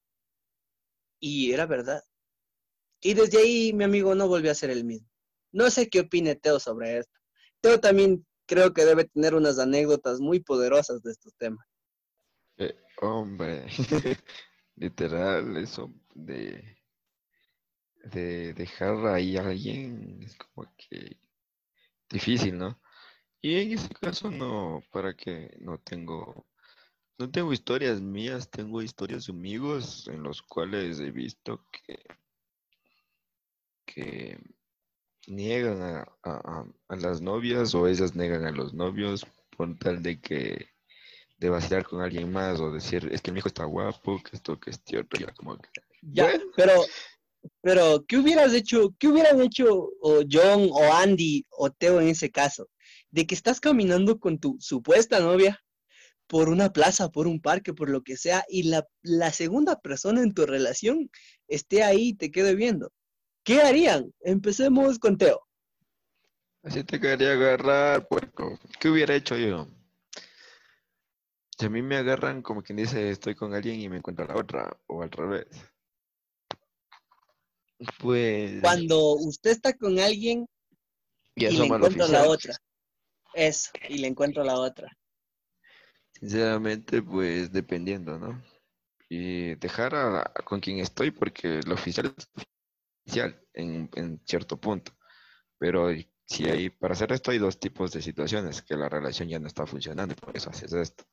[1.20, 2.04] Y era verdad.
[3.02, 5.08] Y desde ahí mi amigo no volvió a ser el mismo.
[5.52, 7.20] No sé qué opine Teo sobre esto.
[7.62, 11.66] Teo también creo que debe tener unas anécdotas muy poderosas de estos temas.
[12.58, 13.68] Eh, hombre,
[14.76, 16.78] literal, eso de,
[18.06, 21.18] de dejar ahí a alguien es como que
[22.10, 22.80] difícil, ¿no?
[23.42, 26.48] Y en ese caso no, para que no tengo,
[27.20, 32.04] no tengo historias mías, tengo historias de amigos en los cuales he visto que
[33.88, 34.38] que
[35.28, 40.20] niegan a, a- a- las novias o ellas niegan a los novios por tal de
[40.22, 40.68] que
[41.40, 44.60] de vacilar con alguien más o decir es que mi hijo está guapo, que esto,
[44.60, 45.70] que este otro, ya como que
[46.02, 46.46] Ya, Bueno.
[46.56, 46.74] pero,
[47.62, 52.32] pero, ¿qué hubieras hecho, qué hubieran hecho o John o Andy o Teo en ese
[52.32, 52.70] caso?
[53.12, 55.60] De que estás caminando con tu supuesta novia
[56.28, 60.22] por una plaza, por un parque, por lo que sea, y la, la segunda persona
[60.24, 61.10] en tu relación
[61.48, 62.92] esté ahí y te quede viendo.
[63.48, 64.14] ¿Qué harían?
[64.20, 65.48] Empecemos con Teo.
[66.64, 68.60] Así te quería agarrar, puerco.
[68.78, 69.70] ¿Qué hubiera hecho yo?
[71.58, 74.28] Si a mí me agarran como quien dice estoy con alguien y me encuentro a
[74.28, 75.48] la otra, o al revés.
[78.00, 80.46] Pues Cuando usted está con alguien
[81.34, 82.54] y y le a la otra.
[83.34, 84.92] Eso, y le encuentro a la otra.
[86.20, 88.44] Sinceramente, pues dependiendo, ¿no?
[89.08, 92.28] Y dejar a, a con quien estoy porque el oficial es
[93.08, 94.92] oficial en, en cierto punto.
[95.58, 95.90] Pero
[96.26, 99.48] si hay, para hacer esto hay dos tipos de situaciones, que la relación ya no
[99.48, 101.06] está funcionando y por eso haces esto.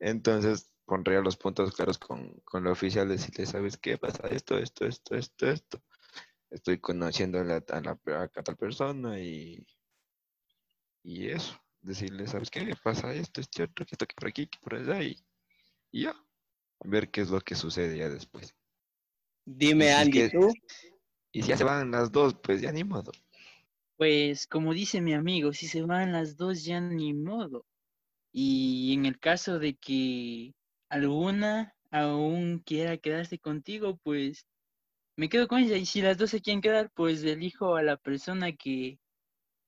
[0.00, 4.26] Entonces pondría los puntos claros con, con la oficial, decirle, ¿sabes qué pasa?
[4.28, 5.82] Esto, esto, esto, esto, esto.
[6.50, 9.66] Estoy conociendo a, la, a, la, a tal persona y,
[11.02, 11.60] y eso.
[11.80, 12.74] Decirle, ¿sabes qué?
[12.82, 15.22] Pasa esto, este otro, que esto, que por aquí, que por allá y,
[15.92, 16.16] y ya.
[16.84, 18.54] Ver qué es lo que sucede ya después.
[19.44, 20.52] Dime, es Andy, tú.
[21.32, 23.12] Y si ya se van las dos, pues ya ni modo.
[23.96, 27.66] Pues como dice mi amigo, si se van las dos ya ni modo.
[28.32, 30.54] Y en el caso de que
[30.88, 34.46] alguna aún quiera quedarse contigo, pues
[35.16, 35.76] me quedo con ella.
[35.76, 38.98] Y si las dos se quieren quedar, pues elijo a la persona que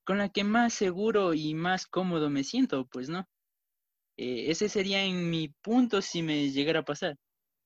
[0.05, 3.29] con la que más seguro y más cómodo me siento, pues no.
[4.17, 7.17] Eh, ese sería en mi punto si me llegara a pasar.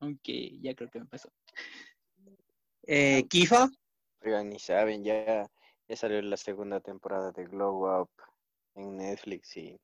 [0.00, 1.32] Aunque ya creo que me pasó.
[2.86, 3.70] Eh, Kifa.
[4.24, 5.50] Ni saben, ya,
[5.86, 8.10] ya salió la segunda temporada de Glow Up
[8.74, 9.78] en Netflix y,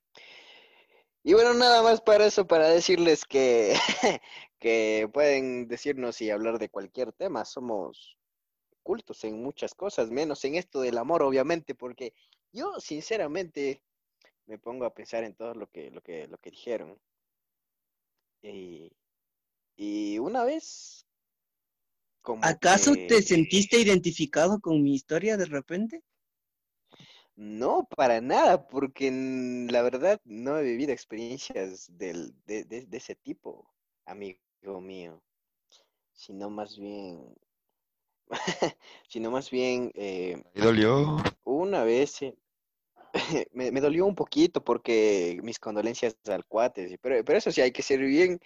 [1.22, 3.74] y bueno, nada más para eso, para decirles que,
[4.59, 8.16] que pueden decirnos y hablar de cualquier tema, somos
[8.83, 12.14] cultos en muchas cosas, menos en esto del amor, obviamente, porque
[12.50, 13.83] yo sinceramente
[14.46, 16.98] me pongo a pensar en todo lo que, lo que, lo que dijeron.
[18.40, 18.90] Y,
[19.76, 21.07] y una vez...
[22.22, 26.02] como ¿Acaso te sentiste identificado con mi historia de repente?
[27.37, 32.96] No, para nada, porque en- la verdad no he vivido experiencias del, de, de- de
[32.96, 33.68] ese tipo,
[34.04, 34.38] amigo
[34.80, 35.22] mío,
[36.12, 37.35] sino más bien,
[39.09, 41.16] sino más bien eh, Ahí dolió.
[41.44, 42.37] una vez eh,
[43.52, 47.72] me, me dolió un poquito porque mis condolencias al cuate, pero, pero eso sí, hay
[47.72, 48.40] que ser bien,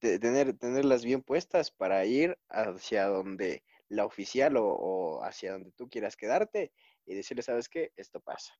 [0.00, 5.72] de- tener, tenerlas bien puestas para ir hacia donde la oficial o, o hacia donde
[5.72, 6.72] tú quieras quedarte
[7.06, 7.92] y decirle, ¿sabes qué?
[7.96, 8.52] Esto pasa.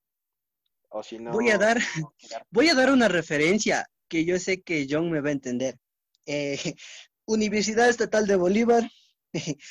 [0.89, 1.31] O si no...
[1.39, 2.13] Voy a dar- no.
[2.49, 5.77] Voy a dar una referencia que yo sé que John me va a entender.
[6.25, 6.57] Eh,
[7.25, 8.83] Universidad Estatal de Bolívar,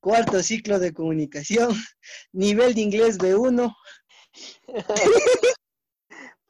[0.00, 1.74] cuarto ciclo de comunicación,
[2.32, 3.74] nivel de inglés B1.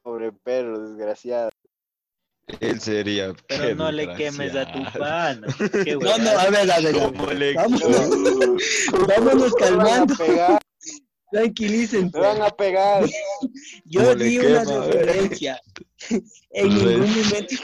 [0.03, 1.49] Pobre perro, desgraciado.
[2.59, 3.33] Él sería.
[3.47, 4.79] Pero no le quemes a tu.
[5.83, 7.37] Qué No, no, a ver, a ver, a ¿Cómo ver.
[7.37, 8.09] le Vámonos,
[9.07, 10.59] vámonos calmando, pegar,
[11.31, 12.17] tranquilícense.
[12.17, 13.05] me van a pegar.
[13.85, 15.61] Yo ¿Cómo le di una referencia.
[16.51, 17.55] En ningún momento,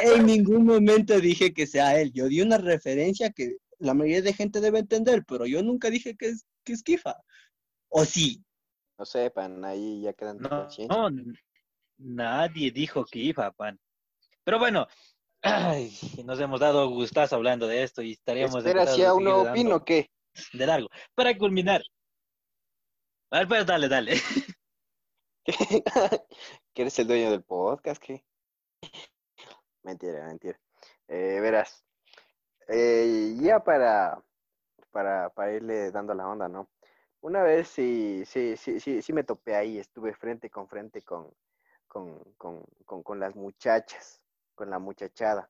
[0.00, 2.12] en ningún momento dije que sea él.
[2.14, 6.16] Yo di una referencia que la mayoría de gente debe entender, pero yo nunca dije
[6.16, 7.16] que es, que es Kifa.
[7.90, 8.42] ¿O sí?
[8.98, 11.34] No sepan, ahí ya quedan No, no,
[12.04, 13.80] nadie dijo que iba, pan.
[14.44, 14.86] Pero bueno,
[15.42, 19.84] ay, nos hemos dado gustazo hablando de esto y estaríamos Espera, si aún no opino,
[19.84, 20.10] ¿qué?
[20.52, 20.88] de largo.
[21.14, 21.82] Para culminar.
[23.30, 24.14] A ver, pues dale, dale.
[26.74, 28.02] ¿Que eres el dueño del podcast?
[28.02, 28.24] ¿Qué?
[29.82, 30.58] Mentira, mentira.
[31.08, 31.84] Eh, verás,
[32.68, 34.22] eh, ya para,
[34.90, 36.70] para, para irle dando la onda, ¿no?
[37.20, 41.30] Una vez sí, sí, sí, sí, sí me topé ahí, estuve frente con frente con,
[41.94, 44.20] con, con, con, con las muchachas,
[44.56, 45.48] con la muchachada.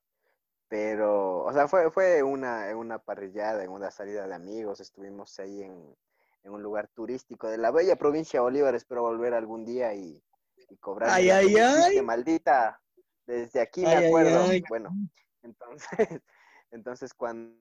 [0.68, 5.62] Pero, o sea, fue, fue una, una parrillada, en una salida de amigos, estuvimos ahí
[5.62, 5.96] en,
[6.42, 10.22] en un lugar turístico de la bella provincia de Bolívar, espero volver algún día y,
[10.68, 11.08] y cobrar.
[11.10, 12.02] Ay, ay, ay.
[12.02, 12.78] maldita,
[13.24, 14.44] desde aquí me ay, acuerdo.
[14.44, 14.62] ay.
[14.68, 14.90] Bueno,
[15.42, 15.88] entonces,
[16.70, 17.56] entonces cuando,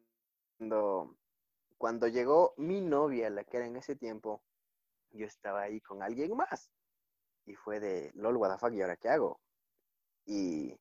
[1.78, 4.44] cuando llegó mi novia, la que era en ese tiempo,
[5.12, 6.70] yo estaba ahí con alguien más.
[7.46, 9.40] Y fue de, lol, what the fuck, ¿y ahora qué hago?
[10.26, 10.78] Y,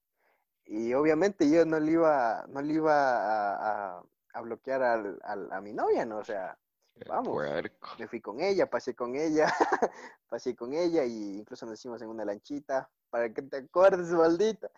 [0.65, 4.03] y obviamente yo no le iba, no le iba a, a-
[4.35, 6.19] a bloquear al- al- a mi novia, ¿no?
[6.19, 6.57] O sea,
[6.95, 7.35] Qué Vamos.
[7.35, 7.89] puerco.
[7.99, 9.47] me fui con ella, pasé con ella,
[10.29, 14.71] pasé con ella y incluso nos hicimos en una lanchita, para que te acuerdes, maldita.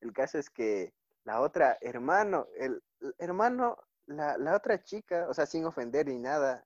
[0.00, 0.94] El caso es que
[1.24, 6.18] la otra, hermano, el, el hermano, la, la otra chica, o sea, sin ofender ni
[6.18, 6.64] nada,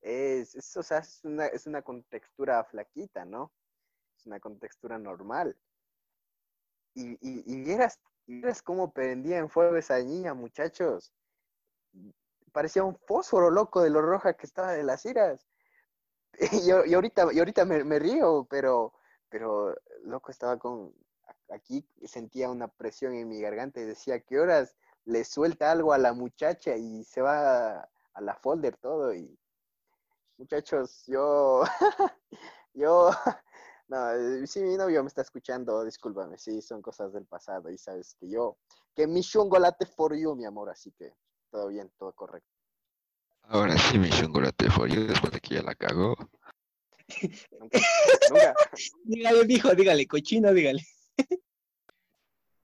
[0.00, 3.52] es, es, o sea, es una, es una contextura flaquita, ¿no?
[4.24, 5.56] Una contextura normal.
[6.94, 11.12] Y, y, y vieras, vieras cómo prendía en fuego esa niña, muchachos
[12.54, 15.46] parecía un fósforo loco de lo roja que estaba de las iras.
[16.52, 18.92] Y, y ahorita, ahorita me, me río, pero,
[19.28, 20.92] pero loco estaba con,
[21.48, 25.98] aquí sentía una presión en mi garganta y decía, ¿qué horas le suelta algo a
[25.98, 29.14] la muchacha y se va a, a la folder todo?
[29.14, 29.38] Y
[30.38, 31.62] muchachos, yo,
[32.74, 33.10] yo,
[33.94, 37.78] no, eh, si mi novio me está escuchando, discúlpame, sí, son cosas del pasado y
[37.78, 38.58] sabes que yo,
[38.94, 41.12] que mi chongolate for you, mi amor, así que
[41.50, 42.50] todo bien, todo correcto.
[43.42, 46.16] Ahora sí me chocolate for you después de que ya la cagó.
[47.60, 47.78] Nunca,
[48.30, 48.54] nunca.
[49.04, 50.82] Dígale, dijo, dígale, cochino, dígale.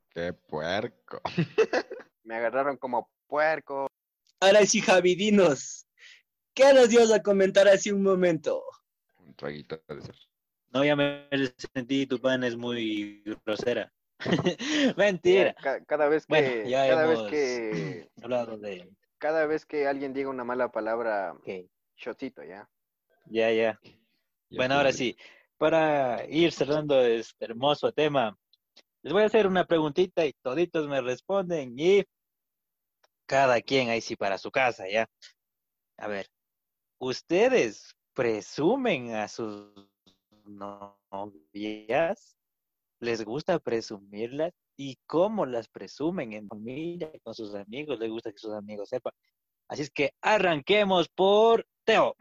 [0.09, 1.21] Qué puerco.
[2.25, 3.87] Me agarraron como puerco.
[4.41, 5.87] Ahora sí, Javi, dinos.
[6.55, 8.65] ¿Qué nos ibas a comentar hace un momento?
[9.19, 10.30] Un traguito de.
[10.73, 11.29] No, ya me
[11.75, 13.93] sentí, tu pan es muy grosera.
[14.97, 15.55] Mentira.
[15.55, 18.89] Ca- cada vez que, Bueno, ya cada vez que, hablado de...
[19.19, 21.49] cada vez que alguien diga una mala palabra, Ok,
[21.97, 22.69] shotito, ¿ya?
[23.27, 23.81] Ya, ya.
[23.83, 25.17] Ya Bueno, ahora sí,
[25.59, 28.37] para ir cerrando este hermoso tema,
[29.03, 32.05] les voy a hacer una preguntita y toditos me responden y
[33.27, 35.09] cada quien ahí sí para su casa, ¿ya?
[35.99, 36.27] A ver,
[36.99, 39.90] ¿ustedes presumen a sus
[40.51, 42.37] novias?
[42.99, 44.53] ¿Les gusta presumirlas?
[44.77, 47.99] ¿Y cómo las presumen en familia, con sus amigos?
[47.99, 49.13] ¿Les gusta que sus amigos sepan?
[49.69, 52.17] Así es que arranquemos por Teo.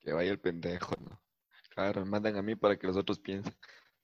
[0.00, 1.20] Que vaya el pendejo, ¿no?
[1.70, 3.54] Claro, mandan a mí para que los otros piensen.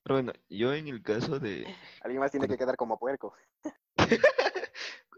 [0.03, 1.67] Pero bueno, yo en el caso de
[2.03, 3.35] Alguien más tiene que quedar como puerco.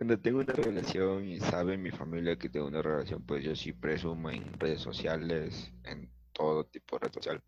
[0.03, 3.73] cuando tengo una relación y sabe mi familia que tengo una relación, pues yo sí
[3.73, 7.43] presumo en redes sociales, en todo tipo de red social.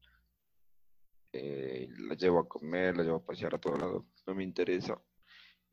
[1.33, 5.01] Eh, la llevo a comer, la llevo a pasear a todo lado, no me interesa.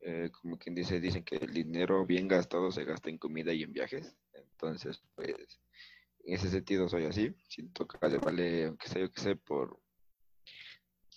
[0.00, 3.62] Eh, como quien dice, dicen que el dinero bien gastado se gasta en comida y
[3.62, 4.16] en viajes.
[4.32, 5.60] Entonces, pues,
[6.24, 7.34] en ese sentido soy así.
[7.48, 9.78] Siento que le vale, aunque sea yo que sé, por,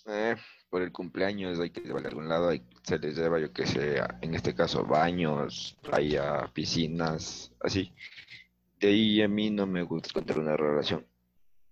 [0.06, 0.36] eh,
[0.70, 2.52] por el cumpleaños hay que llevarle a algún lado,
[2.84, 7.92] se les lleva, yo que sé, en este caso, baños, playa, piscinas, así.
[8.78, 11.04] De ahí a mí no me gusta contar una relación.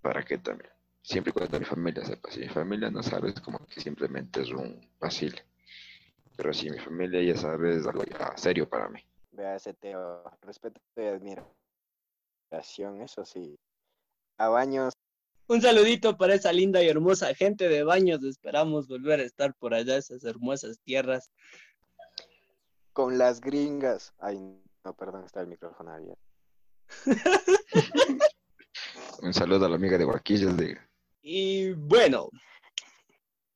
[0.04, 0.70] ¿Para qué también?
[1.00, 2.30] Siempre y cuando mi familia sepa.
[2.30, 5.42] Si mi familia no sabe, es como que simplemente es un vacile.
[6.36, 9.00] Pero si mi familia ya sabe, es algo ya serio para mí.
[9.32, 13.58] Vea ese Teo, respeto y admiración, eso sí.
[14.36, 14.92] A baños,
[15.46, 18.22] Un saludito para esa linda y hermosa gente de Baños.
[18.24, 21.30] Esperamos volver a estar por allá, esas hermosas tierras.
[22.92, 24.12] con las gringas.
[24.18, 24.38] Ay,
[24.84, 26.20] no, perdón, está el micrófono abierto.
[29.24, 30.76] Un saludo a la amiga de Guaquillas de...
[31.22, 32.28] Y bueno,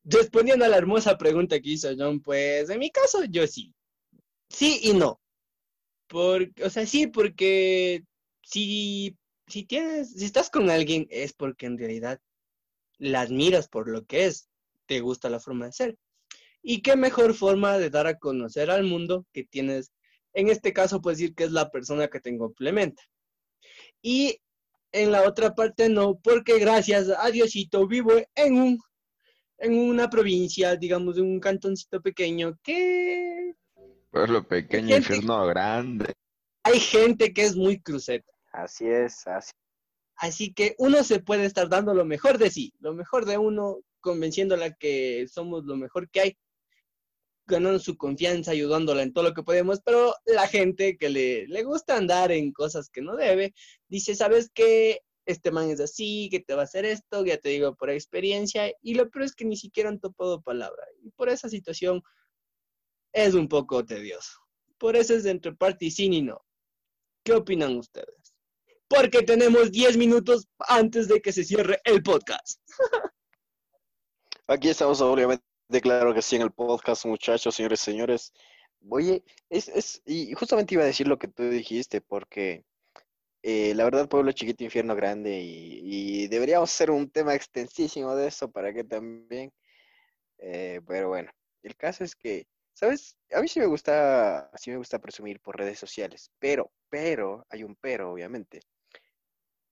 [0.03, 3.71] respondiendo a la hermosa pregunta que hizo John, pues en mi caso yo sí.
[4.49, 5.21] Sí y no.
[6.07, 8.03] Por, o sea, sí, porque
[8.41, 12.19] si, si tienes, si estás con alguien es porque en realidad
[12.97, 14.49] la admiras por lo que es,
[14.87, 15.97] te gusta la forma de ser.
[16.63, 19.91] Y qué mejor forma de dar a conocer al mundo que tienes,
[20.33, 23.03] en este caso, pues decir que es la persona que te complementa.
[24.01, 24.41] Y
[24.91, 28.79] en la otra parte no, porque gracias a Diosito vivo en un
[29.61, 33.53] en una provincia, digamos, en un cantoncito pequeño, que
[34.09, 36.13] Pueblo pequeño, Gente- infierno grande.
[36.63, 38.31] hay gente que es muy cruceta.
[38.53, 39.51] Así es, así.
[40.15, 43.79] Así que uno se puede estar dando lo mejor de sí, lo mejor de uno,
[43.99, 46.37] convenciéndola que somos lo mejor que hay,
[47.49, 51.63] ganando su confianza, ayudándola en todo lo que podemos, pero la gente que le, le
[51.63, 53.53] gusta andar en cosas que no debe,
[53.87, 55.01] dice, ¿sabes qué?
[55.25, 58.71] Este man es así, que te va a hacer esto, ya te digo por experiencia,
[58.81, 60.83] y lo peor es que ni siquiera han topado palabra.
[61.03, 62.01] Y por esa situación
[63.13, 64.39] es un poco tedioso.
[64.77, 66.39] Por eso es entre parte y sí y no.
[67.23, 68.33] ¿Qué opinan ustedes?
[68.87, 72.59] Porque tenemos 10 minutos antes de que se cierre el podcast.
[74.47, 75.43] Aquí estamos obviamente,
[75.81, 78.33] claro que sí, en el podcast, muchachos, señores, señores.
[78.89, 82.65] Oye, es, es, y justamente iba a decir lo que tú dijiste, porque
[83.43, 88.27] eh, la verdad, pueblo chiquito, infierno grande, y, y deberíamos hacer un tema extensísimo de
[88.27, 89.51] eso para que también,
[90.39, 91.31] eh, pero bueno,
[91.63, 92.47] el caso es que
[92.79, 93.17] ¿Sabes?
[93.33, 97.63] A mí sí me gusta, sí me gusta presumir por redes sociales, pero, pero, hay
[97.63, 98.61] un pero, obviamente.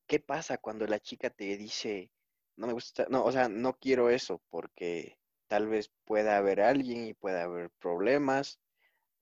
[0.06, 2.12] ¿Qué pasa cuando la chica te dice,
[2.58, 5.18] no me gusta, no, o sea, no quiero eso porque
[5.48, 8.60] tal vez pueda haber alguien y pueda haber problemas?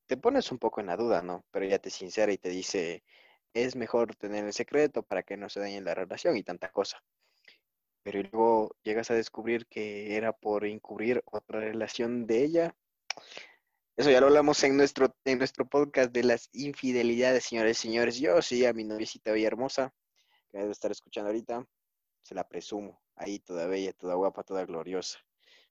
[0.08, 1.46] Te pones un poco en la duda, ¿no?
[1.52, 3.04] Pero ella te sincera y te dice,
[3.54, 7.02] es mejor tener el secreto para que no se dañe la relación y tanta cosa.
[8.04, 12.76] Pero luego llegas a descubrir que era por encubrir otra relación de ella.
[13.98, 18.20] Eso ya lo hablamos en nuestro, en nuestro podcast de las infidelidades, señores y señores.
[18.20, 19.94] Yo sí, a mi noviecita bella hermosa,
[20.50, 21.66] que debe estar escuchando ahorita,
[22.22, 23.02] se la presumo.
[23.16, 25.25] Ahí toda bella, toda guapa, toda gloriosa.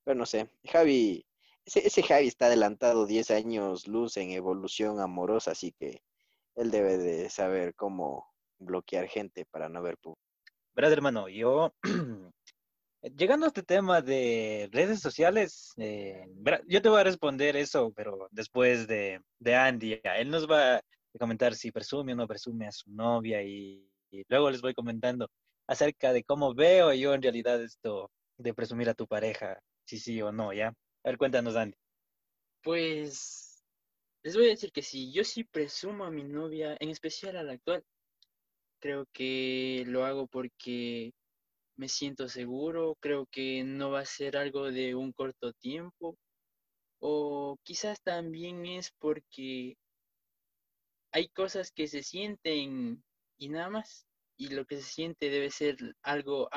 [0.05, 1.25] Pero no sé, Javi,
[1.65, 6.03] ese, ese Javi está adelantado 10 años luz en evolución amorosa, así que
[6.57, 8.27] él debe de saber cómo
[8.59, 10.17] bloquear gente para no ver pu-
[10.75, 11.73] Verás, hermano, yo,
[13.03, 16.27] llegando a este tema de redes sociales, eh,
[16.67, 20.83] yo te voy a responder eso, pero después de, de Andy, él nos va a
[21.19, 23.89] comentar si presume o no presume a su novia y
[24.29, 25.29] luego les voy comentando
[25.67, 30.21] acerca de cómo veo yo en realidad esto de presumir a tu pareja, si sí
[30.23, 30.69] o no, ¿ya?
[30.69, 31.77] A ver, cuéntanos, Andy.
[32.63, 33.63] Pues
[34.23, 37.43] les voy a decir que sí, yo sí presumo a mi novia, en especial a
[37.43, 37.85] la actual.
[38.81, 41.13] Creo que lo hago porque
[41.77, 46.17] me siento seguro, creo que no va a ser algo de un corto tiempo,
[47.01, 49.77] o quizás también es porque
[51.13, 53.05] hay cosas que se sienten
[53.39, 54.07] y nada más,
[54.37, 56.49] y lo que se siente debe ser algo.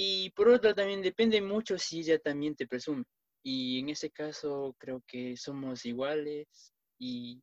[0.00, 3.02] Y por otro también depende mucho si ella también te presume.
[3.42, 7.42] Y en ese caso creo que somos iguales y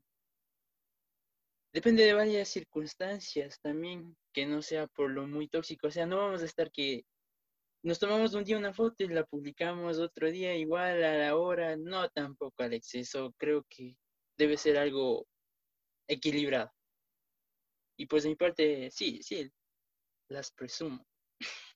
[1.73, 5.87] depende de varias circunstancias también, que no sea por lo muy tóxico.
[5.87, 7.03] O sea, no vamos a estar que
[7.83, 11.75] nos tomamos un día una foto y la publicamos otro día igual a la hora.
[11.75, 13.33] No, tampoco al exceso.
[13.37, 13.97] Creo que
[14.37, 15.27] debe ser algo
[16.07, 16.71] equilibrado.
[17.97, 19.51] Y pues de mi parte, sí, sí,
[20.29, 21.05] las presumo.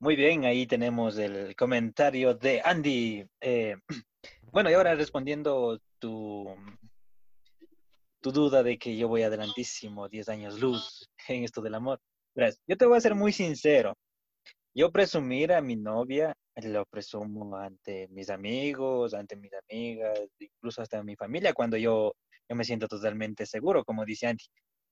[0.00, 3.26] Muy bien, ahí tenemos el comentario de Andy.
[3.40, 3.74] Eh,
[4.52, 6.46] bueno, y ahora respondiendo tu,
[8.20, 12.00] tu duda de que yo voy adelantísimo, 10 años luz en esto del amor.
[12.68, 13.96] Yo te voy a ser muy sincero.
[14.72, 16.32] Yo presumir a mi novia,
[16.62, 22.14] lo presumo ante mis amigos, ante mis amigas, incluso hasta mi familia, cuando yo,
[22.48, 24.44] yo me siento totalmente seguro, como dice Andy.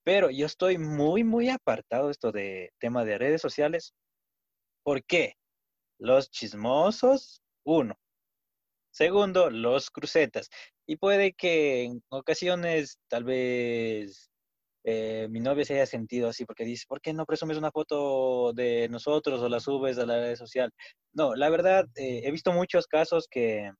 [0.03, 3.93] Pero yo estoy muy, muy apartado esto de tema de redes sociales.
[4.87, 5.33] ¿Por qué?
[5.99, 7.95] Los chismosos, uno.
[8.91, 10.49] Segundo, los crucetas.
[10.87, 14.31] Y puede que en ocasiones, tal vez,
[14.85, 18.53] eh, mi novia se haya sentido así porque dice, ¿por qué no presumes una foto
[18.53, 20.71] de nosotros o la subes a la red social?
[21.13, 23.71] No, la verdad, eh, he visto muchos casos que,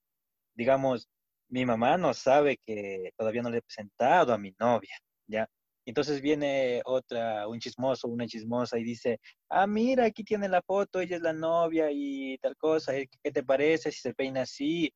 [0.56, 1.08] digamos,
[1.50, 4.98] mi mamá no sabe que todavía no le he presentado a mi novia,
[5.28, 5.48] ¿ya?
[5.88, 11.00] Entonces viene otra, un chismoso, una chismosa y dice, ah, mira, aquí tiene la foto,
[11.00, 13.08] ella es la novia y tal cosa, ¿eh?
[13.24, 14.94] ¿qué te parece si se peina así?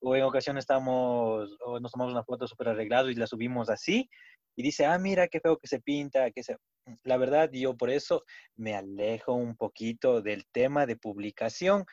[0.00, 4.10] O en ocasiones estamos, o nos tomamos una foto súper arreglado y la subimos así,
[4.54, 6.58] y dice, ah, mira, qué feo que se pinta, que se...
[7.04, 8.22] La verdad, yo por eso
[8.54, 11.86] me alejo un poquito del tema de publicación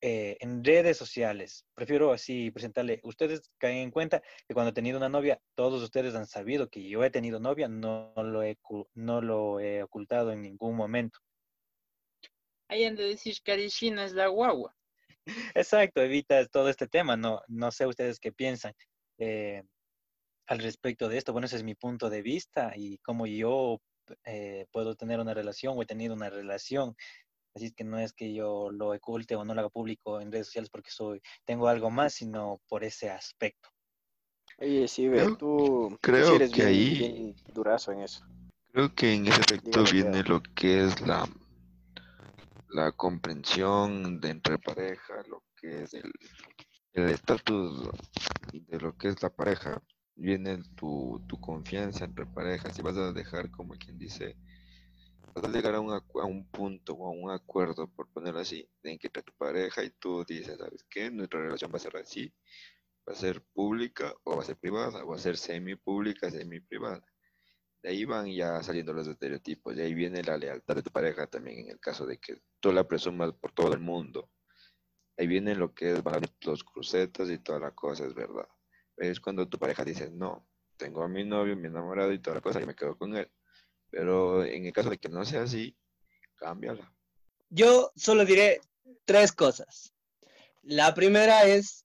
[0.00, 1.64] eh, en redes sociales.
[1.74, 6.14] Prefiero así presentarle, ustedes caen en cuenta que cuando he tenido una novia, todos ustedes
[6.14, 8.58] han sabido que yo he tenido novia, no lo he,
[8.94, 11.18] no lo he ocultado en ningún momento.
[12.68, 14.76] Ahí han de decir Karishina es la guagua.
[15.54, 18.74] Exacto, evitas todo este tema, no, no sé ustedes qué piensan
[19.18, 19.62] eh,
[20.46, 21.32] al respecto de esto.
[21.32, 23.80] Bueno, ese es mi punto de vista y cómo yo
[24.24, 26.96] eh, puedo tener una relación o he tenido una relación.
[27.56, 30.30] Así es que no es que yo lo oculte o no lo haga público en
[30.30, 33.70] redes sociales porque soy, tengo algo más, sino por ese aspecto.
[34.58, 38.02] Oye, sí, ve, Creo- tú, tú creo sí eres que bien, ahí- bien durazo en
[38.02, 38.20] eso.
[38.72, 41.26] Creo que en ese aspecto viene lo que es la,
[42.68, 46.12] la comprensión de entre pareja, lo que es el
[46.92, 47.88] el estatus
[48.52, 49.82] de lo que es la pareja.
[50.14, 54.36] Viene tu, tu confianza entre parejas si vas a dejar, como quien dice,
[55.34, 58.98] a llegar a un, a un punto o a un acuerdo, por ponerlo así, en
[58.98, 61.10] que tu pareja y tú dices, ¿sabes qué?
[61.10, 62.32] Nuestra relación va a ser así,
[63.08, 67.04] va a ser pública o va a ser privada, va a ser semi-pública, semi-privada.
[67.82, 71.26] De ahí van ya saliendo los estereotipos, de ahí viene la lealtad de tu pareja
[71.26, 74.30] también en el caso de que tú la presumas por todo el mundo.
[75.16, 76.02] Ahí viene lo que es
[76.42, 78.48] los crucetas y toda la cosa, es verdad.
[78.96, 82.40] Es cuando tu pareja dice, no, tengo a mi novio, mi enamorado y toda la
[82.40, 83.30] cosa, y me quedo con él.
[83.90, 85.76] Pero en el caso de que no sea así,
[86.36, 86.92] cámbiala.
[87.48, 88.60] Yo solo diré
[89.04, 89.92] tres cosas.
[90.62, 91.84] La primera es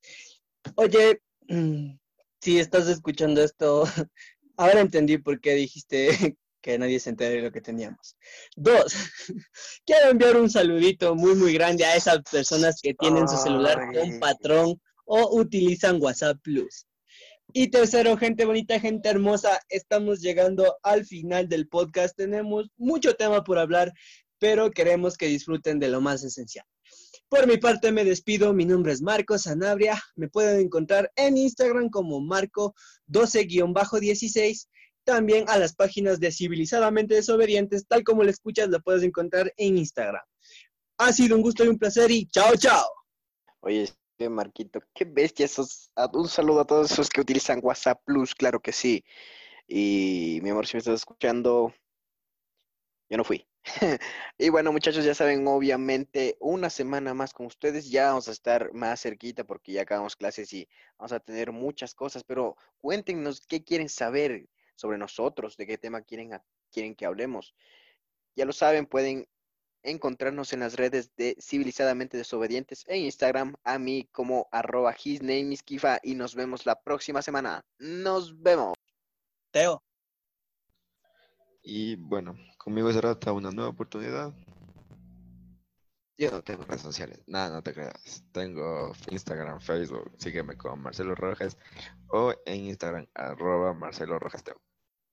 [0.76, 1.97] Oye, mm,
[2.39, 3.84] si estás escuchando esto,
[4.58, 6.08] ahora entendí por qué dijiste
[6.62, 8.16] que nadie se entere de lo que teníamos.
[8.56, 8.93] Dos,
[9.86, 14.20] quiero enviar un saludito muy, muy grande a esas personas que tienen su celular con
[14.20, 16.86] patrón o utilizan WhatsApp Plus.
[17.54, 22.16] Y tercero, gente bonita, gente hermosa, estamos llegando al final del podcast.
[22.16, 23.91] Tenemos mucho tema por hablar,
[24.39, 26.66] pero queremos que disfruten de lo más esencial.
[27.28, 31.89] Por mi parte me despido, mi nombre es Marco Sanabria, me pueden encontrar en Instagram
[31.89, 34.70] como Marco12-16,
[35.04, 39.78] también a las páginas de Civilizadamente Desobedientes, tal como lo escuchas, la puedes encontrar en
[39.78, 40.24] Instagram.
[40.99, 42.88] Ha sido un gusto y un placer y chao, chao.
[43.62, 43.89] Oye,
[44.30, 45.91] Marquito, qué bestia esos.
[45.95, 49.03] a- Un saludo a todos esos que utilizan WhatsApp Plus, claro que sí.
[49.67, 51.74] Y mi amor, si me estás escuchando,
[53.09, 53.45] yo no fui.
[54.38, 58.74] Y bueno, muchachos, ya saben, obviamente, una semana más con ustedes, ya vamos a estar
[58.74, 60.67] más cerquita porque ya acabamos clases y
[60.97, 66.01] vamos a tener muchas cosas, pero cuéntenos qué quieren saber sobre nosotros, de qué tema
[66.01, 67.53] quieren, a- quieren que hablemos.
[68.36, 69.28] Ya lo saben, pueden
[69.84, 75.53] encontrarnos en las redes de Civilizadamente Desobedientes en Instagram, a mí como arroba his name
[75.53, 77.63] is Kifa y nos vemos la próxima semana.
[77.79, 78.73] Nos vemos.
[79.51, 79.84] Teo.
[81.63, 84.34] Y bueno, conmigo se trata una nueva oportunidad.
[86.17, 88.23] Yo no tengo redes sociales, nada, no te creas.
[88.32, 91.57] Tengo Instagram, Facebook, sígueme con Marcelo Rojas
[92.09, 94.61] o en Instagram, arroba Marcelo Rojas Teo.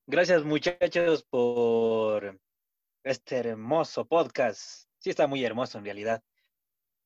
[0.06, 2.38] Gracias muchachos por
[3.10, 4.88] este hermoso podcast.
[4.98, 6.22] Sí está muy hermoso en realidad.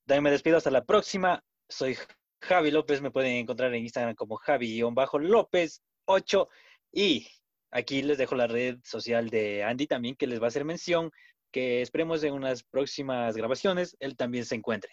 [0.06, 1.44] También me despido hasta la próxima.
[1.68, 1.96] Soy
[2.40, 6.48] Javi López, me pueden encontrar en Instagram como Javi-López8
[6.92, 7.28] y
[7.70, 11.12] aquí les dejo la red social de Andy también que les va a hacer mención
[11.52, 14.90] que esperemos en unas próximas grabaciones él también se encuentre.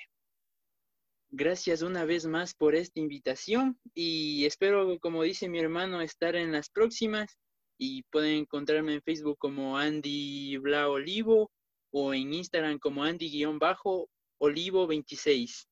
[1.31, 6.51] Gracias una vez más por esta invitación y espero, como dice mi hermano, estar en
[6.51, 7.39] las próximas
[7.79, 11.49] y pueden encontrarme en Facebook como Andy Bla Olivo
[11.91, 15.65] o en Instagram como Andy-Olivo26.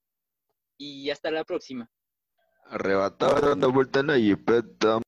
[0.79, 1.89] Y hasta la próxima.
[2.65, 5.01] Arrebatado dando vuelta en la jipeta.